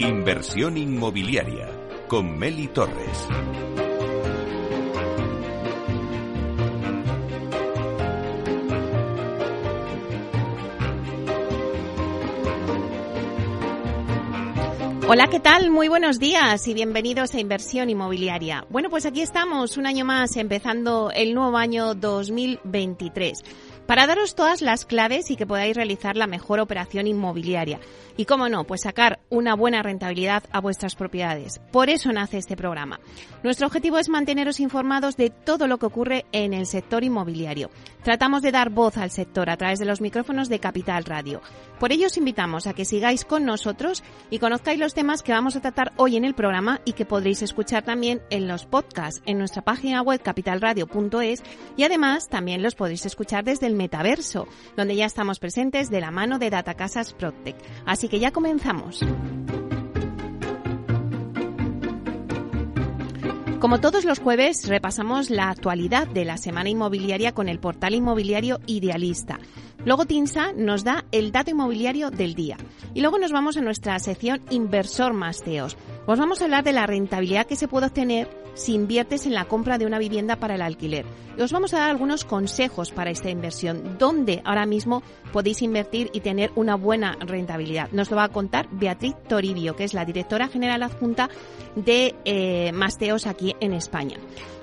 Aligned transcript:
Inversión 0.00 0.78
inmobiliaria 0.78 1.68
con 2.08 2.38
Meli 2.38 2.68
Torres. 2.68 3.28
Hola, 15.06 15.28
¿qué 15.28 15.38
tal? 15.38 15.70
Muy 15.70 15.88
buenos 15.88 16.18
días 16.18 16.66
y 16.66 16.72
bienvenidos 16.72 17.34
a 17.34 17.40
Inversión 17.40 17.90
Inmobiliaria. 17.90 18.64
Bueno, 18.70 18.88
pues 18.88 19.04
aquí 19.04 19.20
estamos 19.20 19.76
un 19.76 19.84
año 19.84 20.06
más 20.06 20.34
empezando 20.36 21.10
el 21.14 21.34
nuevo 21.34 21.58
año 21.58 21.94
2023 21.94 23.42
para 23.90 24.06
daros 24.06 24.36
todas 24.36 24.62
las 24.62 24.84
claves 24.84 25.32
y 25.32 25.36
que 25.36 25.48
podáis 25.48 25.74
realizar 25.74 26.16
la 26.16 26.28
mejor 26.28 26.60
operación 26.60 27.08
inmobiliaria. 27.08 27.80
Y 28.16 28.24
cómo 28.24 28.48
no, 28.48 28.62
pues 28.62 28.82
sacar 28.82 29.18
una 29.30 29.56
buena 29.56 29.82
rentabilidad 29.82 30.44
a 30.52 30.60
vuestras 30.60 30.94
propiedades. 30.94 31.60
Por 31.72 31.90
eso 31.90 32.12
nace 32.12 32.38
este 32.38 32.56
programa. 32.56 33.00
Nuestro 33.42 33.66
objetivo 33.66 33.98
es 33.98 34.08
manteneros 34.08 34.60
informados 34.60 35.16
de 35.16 35.30
todo 35.30 35.66
lo 35.66 35.78
que 35.78 35.86
ocurre 35.86 36.24
en 36.30 36.54
el 36.54 36.66
sector 36.66 37.02
inmobiliario. 37.02 37.68
Tratamos 38.02 38.40
de 38.40 38.50
dar 38.50 38.70
voz 38.70 38.96
al 38.96 39.10
sector 39.10 39.50
a 39.50 39.56
través 39.56 39.78
de 39.78 39.84
los 39.84 40.00
micrófonos 40.00 40.48
de 40.48 40.58
Capital 40.58 41.04
Radio. 41.04 41.42
Por 41.78 41.92
ello 41.92 42.06
os 42.06 42.16
invitamos 42.16 42.66
a 42.66 42.72
que 42.72 42.84
sigáis 42.84 43.24
con 43.24 43.44
nosotros 43.44 44.02
y 44.30 44.38
conozcáis 44.38 44.78
los 44.78 44.94
temas 44.94 45.22
que 45.22 45.32
vamos 45.32 45.56
a 45.56 45.60
tratar 45.60 45.92
hoy 45.96 46.16
en 46.16 46.24
el 46.24 46.34
programa 46.34 46.80
y 46.84 46.92
que 46.92 47.04
podréis 47.04 47.42
escuchar 47.42 47.84
también 47.84 48.22
en 48.30 48.48
los 48.48 48.64
podcasts 48.64 49.22
en 49.26 49.38
nuestra 49.38 49.62
página 49.62 50.02
web 50.02 50.22
capitalradio.es 50.22 51.42
y 51.76 51.82
además 51.84 52.28
también 52.28 52.62
los 52.62 52.74
podréis 52.74 53.04
escuchar 53.04 53.44
desde 53.44 53.66
el 53.66 53.74
metaverso, 53.74 54.48
donde 54.76 54.96
ya 54.96 55.04
estamos 55.04 55.38
presentes 55.38 55.90
de 55.90 56.00
la 56.00 56.10
mano 56.10 56.38
de 56.38 56.50
Datacasas 56.50 57.12
Protec. 57.12 57.56
Así 57.84 58.08
que 58.08 58.18
ya 58.18 58.30
comenzamos. 58.30 59.04
Como 63.60 63.78
todos 63.78 64.06
los 64.06 64.20
jueves, 64.20 64.66
repasamos 64.68 65.28
la 65.28 65.50
actualidad 65.50 66.06
de 66.06 66.24
la 66.24 66.38
semana 66.38 66.70
inmobiliaria 66.70 67.32
con 67.32 67.46
el 67.46 67.58
portal 67.58 67.94
inmobiliario 67.94 68.58
Idealista. 68.64 69.38
Luego 69.84 70.04
Tinsa 70.04 70.52
nos 70.52 70.84
da 70.84 71.04
el 71.10 71.32
dato 71.32 71.50
inmobiliario 71.50 72.10
del 72.10 72.34
día. 72.34 72.56
Y 72.92 73.00
luego 73.00 73.18
nos 73.18 73.32
vamos 73.32 73.56
a 73.56 73.62
nuestra 73.62 73.98
sección 73.98 74.42
Inversor 74.50 75.14
Masteos. 75.14 75.76
Os 76.06 76.18
vamos 76.18 76.40
a 76.40 76.44
hablar 76.44 76.64
de 76.64 76.72
la 76.72 76.86
rentabilidad 76.86 77.46
que 77.46 77.56
se 77.56 77.68
puede 77.68 77.86
obtener 77.86 78.28
si 78.54 78.74
inviertes 78.74 79.26
en 79.26 79.34
la 79.34 79.46
compra 79.46 79.78
de 79.78 79.86
una 79.86 79.98
vivienda 79.98 80.36
para 80.36 80.56
el 80.56 80.62
alquiler. 80.62 81.06
Y 81.38 81.40
os 81.40 81.52
vamos 81.52 81.72
a 81.72 81.78
dar 81.78 81.90
algunos 81.90 82.24
consejos 82.24 82.90
para 82.90 83.10
esta 83.10 83.30
inversión, 83.30 83.96
dónde 83.98 84.42
ahora 84.44 84.66
mismo 84.66 85.02
podéis 85.32 85.62
invertir 85.62 86.10
y 86.12 86.20
tener 86.20 86.50
una 86.56 86.74
buena 86.74 87.16
rentabilidad. 87.20 87.90
Nos 87.92 88.10
lo 88.10 88.16
va 88.16 88.24
a 88.24 88.28
contar 88.28 88.68
Beatriz 88.70 89.14
Toribio, 89.28 89.76
que 89.76 89.84
es 89.84 89.94
la 89.94 90.04
directora 90.04 90.48
general 90.48 90.82
adjunta 90.82 91.30
de 91.76 92.14
eh, 92.24 92.72
Masteos 92.72 93.26
aquí 93.26 93.54
en 93.60 93.72
España. 93.72 94.18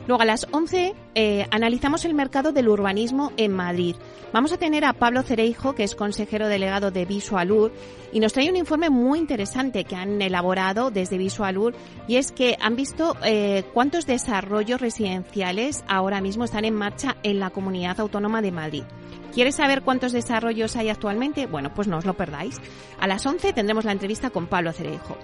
Luego 0.07 0.21
a 0.21 0.25
las 0.25 0.47
11 0.51 0.95
eh, 1.15 1.45
analizamos 1.51 2.05
el 2.05 2.13
mercado 2.13 2.53
del 2.53 2.69
urbanismo 2.69 3.33
en 3.35 3.51
Madrid. 3.51 3.95
Vamos 4.31 4.53
a 4.53 4.57
tener 4.57 4.85
a 4.85 4.93
Pablo 4.93 5.21
Cereijo, 5.21 5.75
que 5.75 5.83
es 5.83 5.95
consejero 5.95 6.47
delegado 6.47 6.91
de 6.91 7.05
Visualur, 7.05 7.73
y 8.13 8.21
nos 8.21 8.31
trae 8.31 8.49
un 8.49 8.55
informe 8.55 8.89
muy 8.89 9.19
interesante 9.19 9.83
que 9.83 9.95
han 9.95 10.21
elaborado 10.21 10.91
desde 10.91 11.17
Visualur, 11.17 11.75
y 12.07 12.15
es 12.15 12.31
que 12.31 12.57
han 12.61 12.77
visto 12.77 13.17
eh, 13.25 13.63
cuántos 13.73 14.05
desarrollos 14.05 14.79
residenciales 14.79 15.83
ahora 15.87 16.21
mismo 16.21 16.45
están 16.45 16.63
en 16.63 16.73
marcha 16.73 17.17
en 17.23 17.39
la 17.39 17.49
comunidad 17.49 17.99
autónoma 17.99 18.41
de 18.41 18.51
Madrid. 18.51 18.83
¿Quieres 19.37 19.53
saber 19.53 19.83
cuántos 19.83 20.13
desarrollos 20.13 20.75
hay 20.77 20.89
actualmente? 20.89 21.45
Bueno, 21.45 21.71
pues 21.71 21.87
no 21.87 21.99
os 21.99 22.05
lo 22.05 22.15
perdáis. 22.15 22.59
A 22.99 23.05
las 23.05 23.23
11 23.23 23.53
tendremos 23.53 23.85
la 23.85 23.91
entrevista 23.91 24.31
con 24.31 24.47
Pablo 24.47 24.73
Cereijo. 24.73 25.15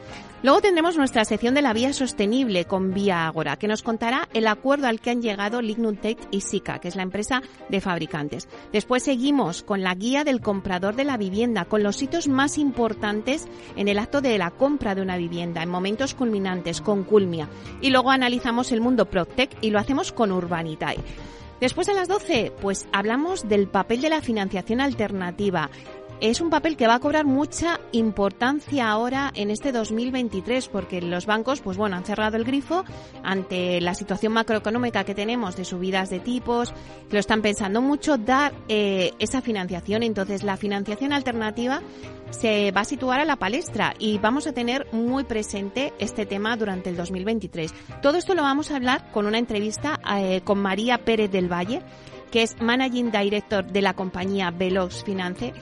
Luego 0.43 0.61
tendremos 0.61 0.95
nuestra 0.97 1.25
sección 1.25 1.55
de 1.55 1.63
la 1.63 1.73
vía 1.73 1.93
sostenible 1.93 2.65
con 2.65 2.93
Vía 2.93 3.25
Agora, 3.25 3.55
que 3.55 3.67
nos 3.67 3.81
contará 3.81 4.29
el 4.35 4.45
acuerdo 4.45 4.85
al 4.85 4.99
que 4.99 5.09
han 5.09 5.23
llegado 5.23 5.63
Lignum 5.63 5.95
Tech 5.95 6.19
y 6.29 6.41
Sika, 6.41 6.77
que 6.77 6.89
es 6.89 6.95
la 6.95 7.01
empresa 7.01 7.41
de 7.69 7.81
fabricantes. 7.81 8.47
Después 8.71 9.01
seguimos 9.01 9.63
con 9.63 9.81
la 9.81 9.95
guía 9.95 10.23
del 10.23 10.41
comprador 10.41 10.95
de 10.95 11.05
la 11.05 11.17
vivienda, 11.17 11.65
con 11.65 11.81
los 11.81 11.95
sitios 11.95 12.27
más 12.27 12.59
importantes 12.59 13.47
en 13.75 13.87
el 13.87 13.97
acto 13.97 14.21
de 14.21 14.37
la 14.37 14.51
compra 14.51 14.93
de 14.93 15.01
una 15.01 15.17
vivienda, 15.17 15.63
en 15.63 15.69
momentos 15.69 16.13
culminantes, 16.13 16.81
con 16.81 17.03
Culmia. 17.03 17.49
Y 17.81 17.89
luego 17.89 18.11
analizamos 18.11 18.71
el 18.73 18.79
mundo 18.79 19.09
PropTech 19.09 19.57
y 19.61 19.71
lo 19.71 19.79
hacemos 19.79 20.11
con 20.11 20.31
Urbanitae. 20.31 20.99
Después 21.63 21.87
a 21.87 21.93
las 21.93 22.09
12, 22.09 22.51
pues 22.59 22.89
hablamos 22.91 23.47
del 23.47 23.69
papel 23.69 24.01
de 24.01 24.09
la 24.09 24.19
financiación 24.19 24.81
alternativa. 24.81 25.69
Es 26.19 26.41
un 26.41 26.49
papel 26.49 26.75
que 26.75 26.87
va 26.87 26.95
a 26.95 26.99
cobrar 26.99 27.23
mucha 27.23 27.79
importancia 27.93 28.89
ahora 28.89 29.31
en 29.33 29.49
este 29.49 29.71
2023 29.71 30.67
porque 30.67 31.01
los 31.01 31.25
bancos, 31.25 31.61
pues 31.61 31.77
bueno, 31.77 31.95
han 31.95 32.03
cerrado 32.03 32.35
el 32.35 32.43
grifo 32.43 32.83
ante 33.23 33.79
la 33.79 33.93
situación 33.93 34.33
macroeconómica 34.33 35.05
que 35.05 35.15
tenemos 35.15 35.55
de 35.55 35.63
subidas 35.63 36.09
de 36.09 36.19
tipos, 36.19 36.73
lo 37.09 37.17
están 37.17 37.41
pensando 37.41 37.81
mucho 37.81 38.17
dar 38.17 38.53
eh, 38.67 39.13
esa 39.19 39.39
financiación. 39.39 40.03
Entonces, 40.03 40.43
la 40.43 40.57
financiación 40.57 41.13
alternativa 41.13 41.81
se 42.33 42.71
va 42.71 42.81
a 42.81 42.85
situar 42.85 43.19
a 43.19 43.25
la 43.25 43.37
palestra 43.37 43.93
y 43.99 44.17
vamos 44.17 44.47
a 44.47 44.53
tener 44.53 44.87
muy 44.91 45.23
presente 45.23 45.93
este 45.99 46.25
tema 46.25 46.57
durante 46.57 46.89
el 46.89 46.97
2023. 46.97 47.73
Todo 48.01 48.17
esto 48.17 48.33
lo 48.33 48.41
vamos 48.41 48.71
a 48.71 48.75
hablar 48.75 49.11
con 49.11 49.25
una 49.25 49.37
entrevista 49.37 49.99
eh, 50.17 50.41
con 50.43 50.59
María 50.59 50.97
Pérez 50.97 51.31
del 51.31 51.51
Valle, 51.51 51.81
que 52.31 52.43
es 52.43 52.59
Managing 52.59 53.11
Director 53.11 53.65
de 53.65 53.81
la 53.81 53.93
compañía 53.93 54.51
Velox 54.51 55.03
Finance 55.03 55.53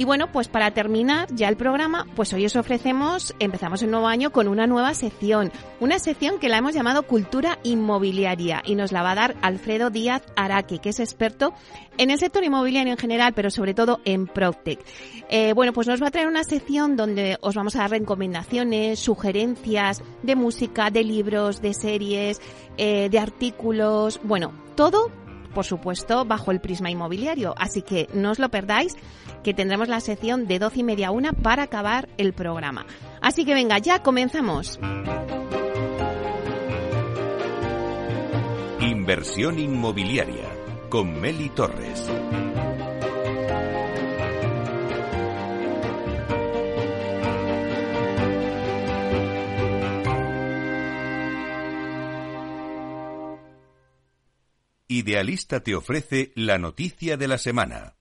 y 0.00 0.04
bueno, 0.06 0.32
pues 0.32 0.48
para 0.48 0.70
terminar 0.70 1.28
ya 1.30 1.46
el 1.50 1.58
programa, 1.58 2.06
pues 2.16 2.32
hoy 2.32 2.46
os 2.46 2.56
ofrecemos, 2.56 3.34
empezamos 3.38 3.82
el 3.82 3.90
nuevo 3.90 4.08
año 4.08 4.32
con 4.32 4.48
una 4.48 4.66
nueva 4.66 4.94
sección, 4.94 5.52
una 5.78 5.98
sección 5.98 6.38
que 6.38 6.48
la 6.48 6.56
hemos 6.56 6.72
llamado 6.72 7.02
Cultura 7.02 7.58
Inmobiliaria 7.64 8.62
y 8.64 8.76
nos 8.76 8.92
la 8.92 9.02
va 9.02 9.10
a 9.10 9.14
dar 9.14 9.36
Alfredo 9.42 9.90
Díaz 9.90 10.22
Araque, 10.36 10.78
que 10.78 10.88
es 10.88 11.00
experto 11.00 11.52
en 11.98 12.10
el 12.10 12.18
sector 12.18 12.42
inmobiliario 12.42 12.94
en 12.94 12.98
general, 12.98 13.34
pero 13.34 13.50
sobre 13.50 13.74
todo 13.74 14.00
en 14.06 14.26
Proctec. 14.26 14.80
Eh, 15.28 15.52
bueno, 15.52 15.74
pues 15.74 15.86
nos 15.86 16.02
va 16.02 16.06
a 16.06 16.10
traer 16.10 16.28
una 16.28 16.44
sección 16.44 16.96
donde 16.96 17.36
os 17.42 17.54
vamos 17.54 17.76
a 17.76 17.80
dar 17.80 17.90
recomendaciones, 17.90 19.00
sugerencias 19.00 20.02
de 20.22 20.34
música, 20.34 20.90
de 20.90 21.04
libros, 21.04 21.60
de 21.60 21.74
series, 21.74 22.40
eh, 22.78 23.10
de 23.10 23.18
artículos, 23.18 24.18
bueno, 24.24 24.54
todo 24.76 25.10
por 25.54 25.64
supuesto, 25.64 26.24
bajo 26.24 26.50
el 26.50 26.60
prisma 26.60 26.90
inmobiliario. 26.90 27.54
Así 27.56 27.82
que 27.82 28.08
no 28.14 28.30
os 28.30 28.38
lo 28.38 28.48
perdáis, 28.48 28.96
que 29.42 29.54
tendremos 29.54 29.88
la 29.88 30.00
sección 30.00 30.46
de 30.46 30.58
12 30.58 30.80
y 30.80 30.82
media 30.82 31.10
una 31.10 31.32
para 31.32 31.64
acabar 31.64 32.08
el 32.18 32.32
programa. 32.32 32.86
Así 33.20 33.44
que 33.44 33.54
venga, 33.54 33.78
ya 33.78 34.02
comenzamos. 34.02 34.78
Inversión 38.80 39.58
inmobiliaria 39.58 40.48
con 40.88 41.20
Meli 41.20 41.48
Torres. 41.50 42.08
Idealista 55.00 55.60
te 55.60 55.74
ofrece 55.74 56.30
la 56.34 56.58
noticia 56.58 57.16
de 57.16 57.26
la 57.26 57.38
semana. 57.38 57.96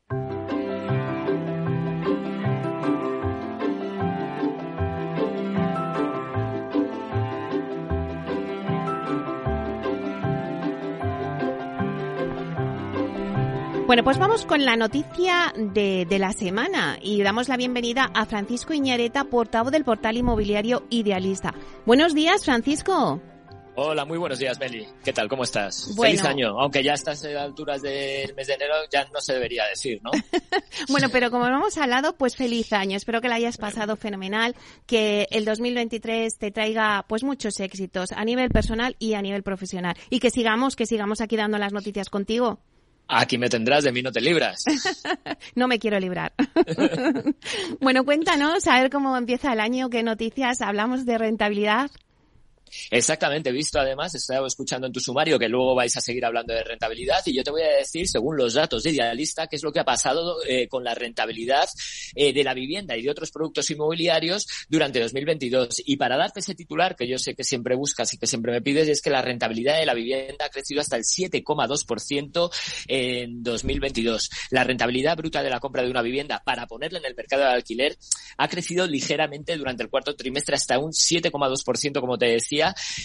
Bueno, 13.88 14.04
pues 14.04 14.20
vamos 14.20 14.46
con 14.46 14.66
la 14.66 14.76
noticia 14.76 15.54
de, 15.56 16.06
de, 16.08 16.20
la 16.20 16.34
semana 16.34 17.00
y 17.02 17.24
damos 17.24 17.48
la 17.48 17.56
bienvenida 17.56 18.12
a 18.14 18.26
Francisco 18.26 18.74
Iñareta, 18.74 19.24
portavoz 19.24 19.72
del 19.72 19.86
portal 19.86 20.18
inmobiliario 20.18 20.84
Idealista. 20.90 21.56
Buenos 21.86 22.14
días, 22.14 22.44
Francisco. 22.44 23.22
Hola, 23.82 24.04
muy 24.04 24.18
buenos 24.18 24.38
días, 24.38 24.60
Meli. 24.60 24.86
¿Qué 25.06 25.14
tal? 25.14 25.30
¿Cómo 25.30 25.44
estás? 25.44 25.96
Feliz 25.96 26.22
año. 26.26 26.60
Aunque 26.60 26.84
ya 26.84 26.96
estás 26.96 27.24
a 27.24 27.42
alturas 27.42 27.82
del 27.82 28.36
mes 28.36 28.48
de 28.48 28.56
enero, 28.56 28.74
ya 28.92 29.06
no 29.06 29.22
se 29.22 29.32
debería 29.32 29.64
decir, 29.68 30.02
¿no? 30.04 30.12
bueno, 30.90 31.08
pero 31.10 31.32
como 31.32 31.48
hemos 31.48 31.78
hablado, 31.78 32.18
pues 32.18 32.36
feliz 32.36 32.74
año. 32.74 32.98
Espero 32.98 33.22
que 33.22 33.30
la 33.30 33.36
hayas 33.36 33.56
pasado 33.56 33.96
fenomenal, 33.96 34.54
que 34.86 35.30
el 35.32 35.46
2023 35.46 36.38
te 36.38 36.52
traiga 36.52 37.06
pues 37.08 37.24
muchos 37.24 37.58
éxitos 37.62 38.12
a 38.12 38.26
nivel 38.26 38.50
personal 38.50 38.98
y 39.00 39.14
a 39.14 39.22
nivel 39.22 39.44
profesional. 39.44 39.96
Y 40.10 40.20
que 40.20 40.30
sigamos, 40.30 40.76
que 40.76 40.86
sigamos 40.86 41.22
aquí 41.22 41.38
dando 41.38 41.58
las 41.58 41.72
noticias 41.72 42.10
contigo. 42.10 42.60
Aquí 43.08 43.38
me 43.38 43.48
tendrás, 43.48 43.86
de 43.86 43.94
mí 43.94 44.02
no 44.02 44.12
te 44.12 44.20
libras. 44.20 44.62
no 45.56 45.70
me 45.70 45.80
quiero 45.80 45.98
librar. 46.02 46.34
bueno, 47.80 48.04
cuéntanos, 48.04 48.68
a 48.68 48.82
ver 48.82 48.90
cómo 48.90 49.16
empieza 49.16 49.54
el 49.54 49.62
año, 49.62 49.90
qué 49.90 50.04
noticias, 50.04 50.60
hablamos 50.60 51.06
de 51.06 51.18
rentabilidad. 51.18 51.90
Exactamente, 52.92 53.52
visto 53.52 53.80
además, 53.80 54.16
estaba 54.16 54.48
escuchando 54.48 54.88
en 54.88 54.94
tu 54.94 55.00
sumario 55.00 55.40
que 55.40 55.50
luego 55.50 55.76
vais 55.76 55.96
a 55.96 56.02
seguir 56.02 56.26
hablando 56.26 56.54
de 56.54 56.64
rentabilidad 56.64 57.22
y 57.26 57.36
yo 57.36 57.44
te 57.44 57.52
voy 57.52 57.62
a 57.64 57.78
decir, 57.78 58.08
según 58.08 58.38
los 58.38 58.54
datos 58.54 58.84
de 58.84 58.92
Idealista, 58.92 59.48
qué 59.48 59.56
es 59.56 59.64
lo 59.64 59.72
que 59.72 59.80
ha 59.80 59.86
pasado 59.86 60.38
eh, 60.48 60.68
con 60.68 60.84
la 60.84 60.94
rentabilidad 60.96 61.68
eh, 62.16 62.34
de 62.34 62.44
la 62.44 62.54
vivienda 62.54 62.98
y 62.98 63.02
de 63.02 63.12
otros 63.12 63.32
productos 63.32 63.70
inmobiliarios 63.70 64.48
durante 64.68 65.00
2022. 65.00 65.84
Y 65.86 65.98
para 65.98 66.18
darte 66.18 66.40
ese 66.40 66.56
titular 66.56 66.96
que 66.96 67.08
yo 67.08 67.18
sé 67.18 67.36
que 67.36 67.44
siempre 67.44 67.76
buscas 67.76 68.14
y 68.14 68.18
que 68.18 68.28
siempre 68.28 68.52
me 68.52 68.62
pides, 68.62 68.88
es 68.88 69.02
que 69.02 69.10
la 69.10 69.22
rentabilidad 69.22 69.80
de 69.80 69.86
la 69.86 69.94
vivienda 69.94 70.46
ha 70.46 70.50
crecido 70.50 70.82
hasta 70.82 70.98
el 70.98 71.04
7,2% 71.04 72.52
en 72.88 73.44
2022. 73.44 74.30
La 74.52 74.64
rentabilidad 74.64 75.18
bruta 75.18 75.44
de 75.44 75.50
la 75.50 75.60
compra 75.60 75.84
de 75.84 75.92
una 75.92 76.02
vivienda 76.02 76.42
para 76.44 76.68
ponerla 76.68 77.00
en 77.00 77.06
el 77.06 77.16
mercado 77.16 77.44
de 77.44 77.50
alquiler 77.50 77.98
ha 78.38 78.48
crecido 78.48 78.88
ligeramente 78.88 79.58
durante 79.58 79.84
el 79.84 79.90
cuarto 79.90 80.16
trimestre 80.16 80.56
hasta 80.56 80.80
un 80.80 80.92
7,2%, 80.92 82.00
como 82.00 82.18
te 82.18 82.28
decía 82.28 82.59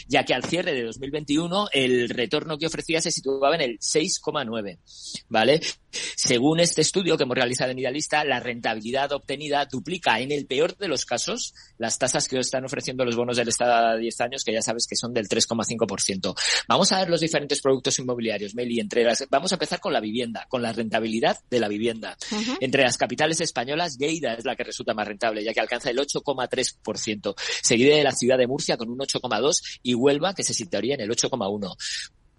ya 0.08 0.24
que 0.24 0.34
al 0.34 0.44
cierre 0.44 0.72
de 0.72 0.84
2021 0.84 1.68
el 1.72 2.08
retorno 2.08 2.58
que 2.58 2.66
ofrecía 2.66 3.00
se 3.00 3.10
situaba 3.10 3.54
en 3.54 3.62
el 3.62 3.78
6,9, 3.78 4.78
¿vale? 5.28 5.60
Según 6.16 6.60
este 6.60 6.80
estudio 6.80 7.16
que 7.16 7.24
hemos 7.24 7.36
realizado 7.36 7.70
en 7.70 7.78
Idealista, 7.78 8.24
la 8.24 8.40
rentabilidad 8.40 9.12
obtenida 9.12 9.66
duplica 9.66 10.20
en 10.20 10.32
el 10.32 10.46
peor 10.46 10.76
de 10.76 10.88
los 10.88 11.04
casos 11.04 11.54
las 11.78 11.98
tasas 11.98 12.28
que 12.28 12.38
están 12.38 12.64
ofreciendo 12.64 13.04
los 13.04 13.16
bonos 13.16 13.36
del 13.36 13.48
Estado 13.48 13.88
a 13.88 13.96
10 13.96 14.20
años, 14.20 14.44
que 14.44 14.52
ya 14.52 14.62
sabes 14.62 14.86
que 14.86 14.96
son 14.96 15.12
del 15.12 15.28
3,5%. 15.28 16.34
Vamos 16.68 16.92
a 16.92 16.98
ver 16.98 17.10
los 17.10 17.20
diferentes 17.20 17.60
productos 17.60 17.98
inmobiliarios, 17.98 18.54
Meli, 18.54 18.80
entre 18.80 19.04
las, 19.04 19.26
vamos 19.30 19.52
a 19.52 19.56
empezar 19.56 19.80
con 19.80 19.92
la 19.92 20.00
vivienda, 20.00 20.46
con 20.48 20.62
la 20.62 20.72
rentabilidad 20.72 21.38
de 21.50 21.60
la 21.60 21.68
vivienda. 21.68 22.16
Entre 22.60 22.82
las 22.82 22.96
capitales 22.96 23.40
españolas, 23.40 23.98
Lleida 23.98 24.34
es 24.34 24.44
la 24.44 24.56
que 24.56 24.64
resulta 24.64 24.94
más 24.94 25.06
rentable, 25.06 25.44
ya 25.44 25.52
que 25.52 25.60
alcanza 25.60 25.90
el 25.90 25.98
8,3%, 25.98 27.34
seguida 27.62 27.96
de 27.96 28.04
la 28.04 28.12
ciudad 28.12 28.38
de 28.38 28.46
Murcia 28.46 28.76
con 28.76 28.90
un 28.90 28.98
8,2% 28.98 29.80
y 29.82 29.94
Huelva, 29.94 30.34
que 30.34 30.44
se 30.44 30.54
situaría 30.54 30.94
en 30.94 31.02
el 31.02 31.10
8,1%. 31.10 31.76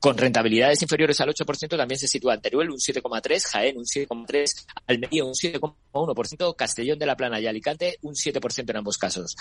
Con 0.05 0.19
rentabilidades 0.19 0.79
inferiores 0.83 1.19
al 1.19 1.29
8% 1.29 1.75
también 1.75 1.97
se 1.97 2.07
sitúa 2.07 2.37
Teruel 2.37 2.69
un 2.69 2.77
7,3%, 2.77 3.41
Jaén 3.41 3.75
un 3.75 3.85
7,3%, 3.85 4.67
Almería 4.85 5.25
un 5.25 5.33
7,1%, 5.33 6.55
Castellón 6.55 6.99
de 6.99 7.07
la 7.07 7.17
Plana 7.17 7.39
y 7.39 7.47
Alicante 7.47 7.97
un 8.03 8.13
7% 8.13 8.69
en 8.69 8.77
ambos 8.77 8.99
casos. 8.99 9.35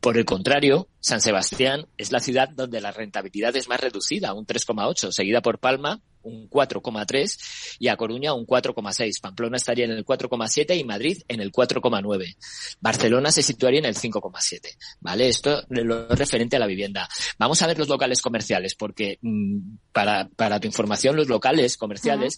Por 0.00 0.18
el 0.18 0.24
contrario, 0.24 0.88
San 1.00 1.20
Sebastián 1.20 1.86
es 1.96 2.12
la 2.12 2.20
ciudad 2.20 2.48
donde 2.50 2.80
la 2.80 2.92
rentabilidad 2.92 3.56
es 3.56 3.68
más 3.68 3.80
reducida, 3.80 4.34
un 4.34 4.46
3,8, 4.46 5.10
seguida 5.10 5.40
por 5.40 5.58
Palma, 5.58 6.02
un 6.24 6.48
4,3 6.48 7.76
y 7.78 7.88
a 7.88 7.96
Coruña 7.96 8.34
un 8.34 8.46
4,6. 8.46 9.20
Pamplona 9.20 9.56
estaría 9.56 9.84
en 9.84 9.92
el 9.92 10.04
4,7 10.04 10.76
y 10.78 10.84
Madrid 10.84 11.22
en 11.28 11.40
el 11.40 11.52
4,9. 11.52 12.36
Barcelona 12.80 13.30
se 13.30 13.42
situaría 13.42 13.78
en 13.80 13.86
el 13.86 13.94
5,7. 13.94 14.76
¿Vale? 15.00 15.28
Esto 15.28 15.60
es 15.60 15.84
lo 15.84 16.08
referente 16.08 16.56
a 16.56 16.58
la 16.58 16.66
vivienda. 16.66 17.08
Vamos 17.38 17.62
a 17.62 17.66
ver 17.66 17.78
los 17.78 17.88
locales 17.88 18.20
comerciales 18.20 18.74
porque 18.74 19.18
mm, 19.20 19.76
para, 19.92 20.28
para 20.28 20.60
tu 20.60 20.66
información 20.66 21.16
los 21.16 21.28
locales 21.28 21.76
comerciales 21.76 22.36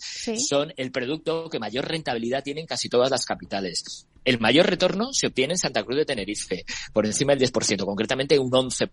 son 0.48 0.72
el 0.76 0.90
producto 0.90 1.48
que 1.48 1.58
mayor 1.58 1.86
rentabilidad 1.86 2.42
tienen 2.42 2.66
casi 2.66 2.88
todas 2.88 3.10
las 3.10 3.24
capitales. 3.24 4.06
El 4.26 4.40
mayor 4.40 4.67
retorno 4.67 5.12
se 5.12 5.28
obtiene 5.28 5.55
en 5.55 5.58
Santa 5.58 5.84
Cruz 5.84 5.99
de 5.99 6.05
Tenerife, 6.05 6.64
por 6.93 7.06
encima 7.06 7.34
del 7.34 7.49
10%, 7.49 7.84
concretamente 7.84 8.37
un 8.38 8.50
11%. 8.50 8.90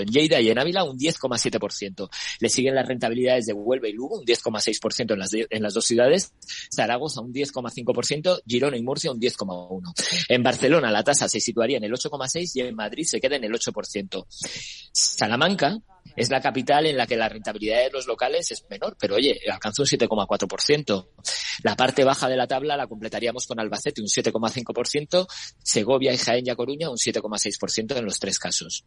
En 0.00 0.08
Lleida 0.08 0.40
y 0.40 0.48
en 0.48 0.58
Ávila 0.58 0.82
un 0.84 0.98
10,7%. 0.98 2.08
Le 2.40 2.48
siguen 2.48 2.74
las 2.74 2.88
rentabilidades 2.88 3.44
de 3.44 3.52
Huelva 3.52 3.88
y 3.88 3.92
Lugo, 3.92 4.18
un 4.18 4.24
10,6% 4.24 5.12
en 5.50 5.62
las, 5.62 5.74
dos 5.74 5.84
ciudades. 5.84 6.32
Zaragoza 6.74 7.20
un 7.20 7.34
10,5%, 7.34 8.42
Girona 8.46 8.78
y 8.78 8.82
Murcia 8.82 9.12
un 9.12 9.20
10,1%. 9.20 10.26
En 10.28 10.42
Barcelona 10.42 10.90
la 10.90 11.04
tasa 11.04 11.28
se 11.28 11.38
situaría 11.38 11.76
en 11.76 11.84
el 11.84 11.92
8,6% 11.92 12.50
y 12.54 12.60
en 12.60 12.74
Madrid 12.74 13.04
se 13.04 13.20
queda 13.20 13.36
en 13.36 13.44
el 13.44 13.52
8%. 13.52 14.26
Salamanca 14.90 15.78
es 16.16 16.30
la 16.30 16.40
capital 16.40 16.86
en 16.86 16.96
la 16.96 17.06
que 17.06 17.16
la 17.16 17.28
rentabilidad 17.28 17.84
de 17.84 17.90
los 17.90 18.06
locales 18.06 18.50
es 18.50 18.64
menor, 18.68 18.96
pero 18.98 19.16
oye, 19.16 19.40
alcanza 19.50 19.82
un 19.82 19.88
7,4%. 19.88 21.08
La 21.62 21.76
parte 21.76 22.04
baja 22.04 22.28
de 22.28 22.36
la 22.36 22.46
tabla 22.46 22.76
la 22.76 22.86
completaríamos 22.86 23.46
con 23.46 23.60
Albacete, 23.60 24.00
un 24.00 24.08
7,5%, 24.08 25.26
Segovia 25.62 26.12
y 26.12 26.18
Jaén 26.18 26.46
y 26.46 26.54
Coruña, 26.54 26.90
un 26.90 26.96
7,6% 26.96 27.96
en 27.96 28.04
los 28.04 28.18
tres 28.18 28.38
casos. 28.38 28.84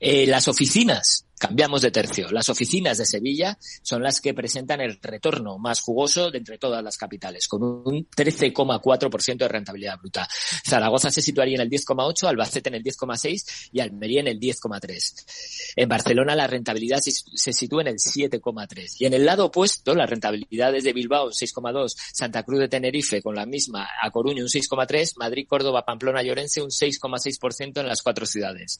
Eh, 0.00 0.26
las 0.26 0.48
oficinas, 0.48 1.26
cambiamos 1.38 1.82
de 1.82 1.90
tercio. 1.90 2.30
Las 2.30 2.48
oficinas 2.48 2.98
de 2.98 3.06
Sevilla 3.06 3.58
son 3.82 4.02
las 4.02 4.20
que 4.20 4.34
presentan 4.34 4.80
el 4.80 4.98
retorno 5.00 5.58
más 5.58 5.80
jugoso 5.80 6.30
de 6.30 6.38
entre 6.38 6.58
todas 6.58 6.82
las 6.82 6.96
capitales, 6.96 7.48
con 7.48 7.62
un 7.62 8.08
13,4% 8.08 9.36
de 9.36 9.48
rentabilidad 9.48 9.98
bruta. 9.98 10.28
Zaragoza 10.66 11.10
se 11.10 11.22
situaría 11.22 11.56
en 11.56 11.62
el 11.62 11.70
10,8, 11.70 12.28
Albacete 12.28 12.68
en 12.68 12.76
el 12.76 12.82
10,6 12.82 13.70
y 13.72 13.80
Almería 13.80 14.20
en 14.20 14.28
el 14.28 14.40
10,3. 14.40 15.72
En 15.76 15.88
Barcelona 15.88 16.34
la 16.34 16.46
rentabilidad 16.46 17.00
se 17.00 17.52
sitúa 17.52 17.82
en 17.82 17.88
el 17.88 17.96
7,3. 17.96 18.96
Y 18.98 19.06
en 19.06 19.14
el 19.14 19.24
lado 19.24 19.46
opuesto, 19.46 19.94
las 19.94 20.08
rentabilidades 20.08 20.84
de 20.84 20.92
Bilbao 20.92 21.30
6,2, 21.30 21.94
Santa 22.12 22.42
Cruz 22.42 22.60
de 22.60 22.68
Tenerife 22.68 23.22
con 23.22 23.34
la 23.34 23.46
misma, 23.46 23.88
A 24.02 24.10
Coruña 24.10 24.42
un 24.42 24.48
6,3, 24.48 25.14
Madrid, 25.16 25.46
Córdoba, 25.48 25.84
Pamplona 25.84 26.22
y 26.22 26.30
Orense 26.30 26.62
un 26.62 26.70
6,6% 26.70 27.80
en 27.80 27.88
las 27.88 28.02
cuatro 28.02 28.26
ciudades. 28.26 28.78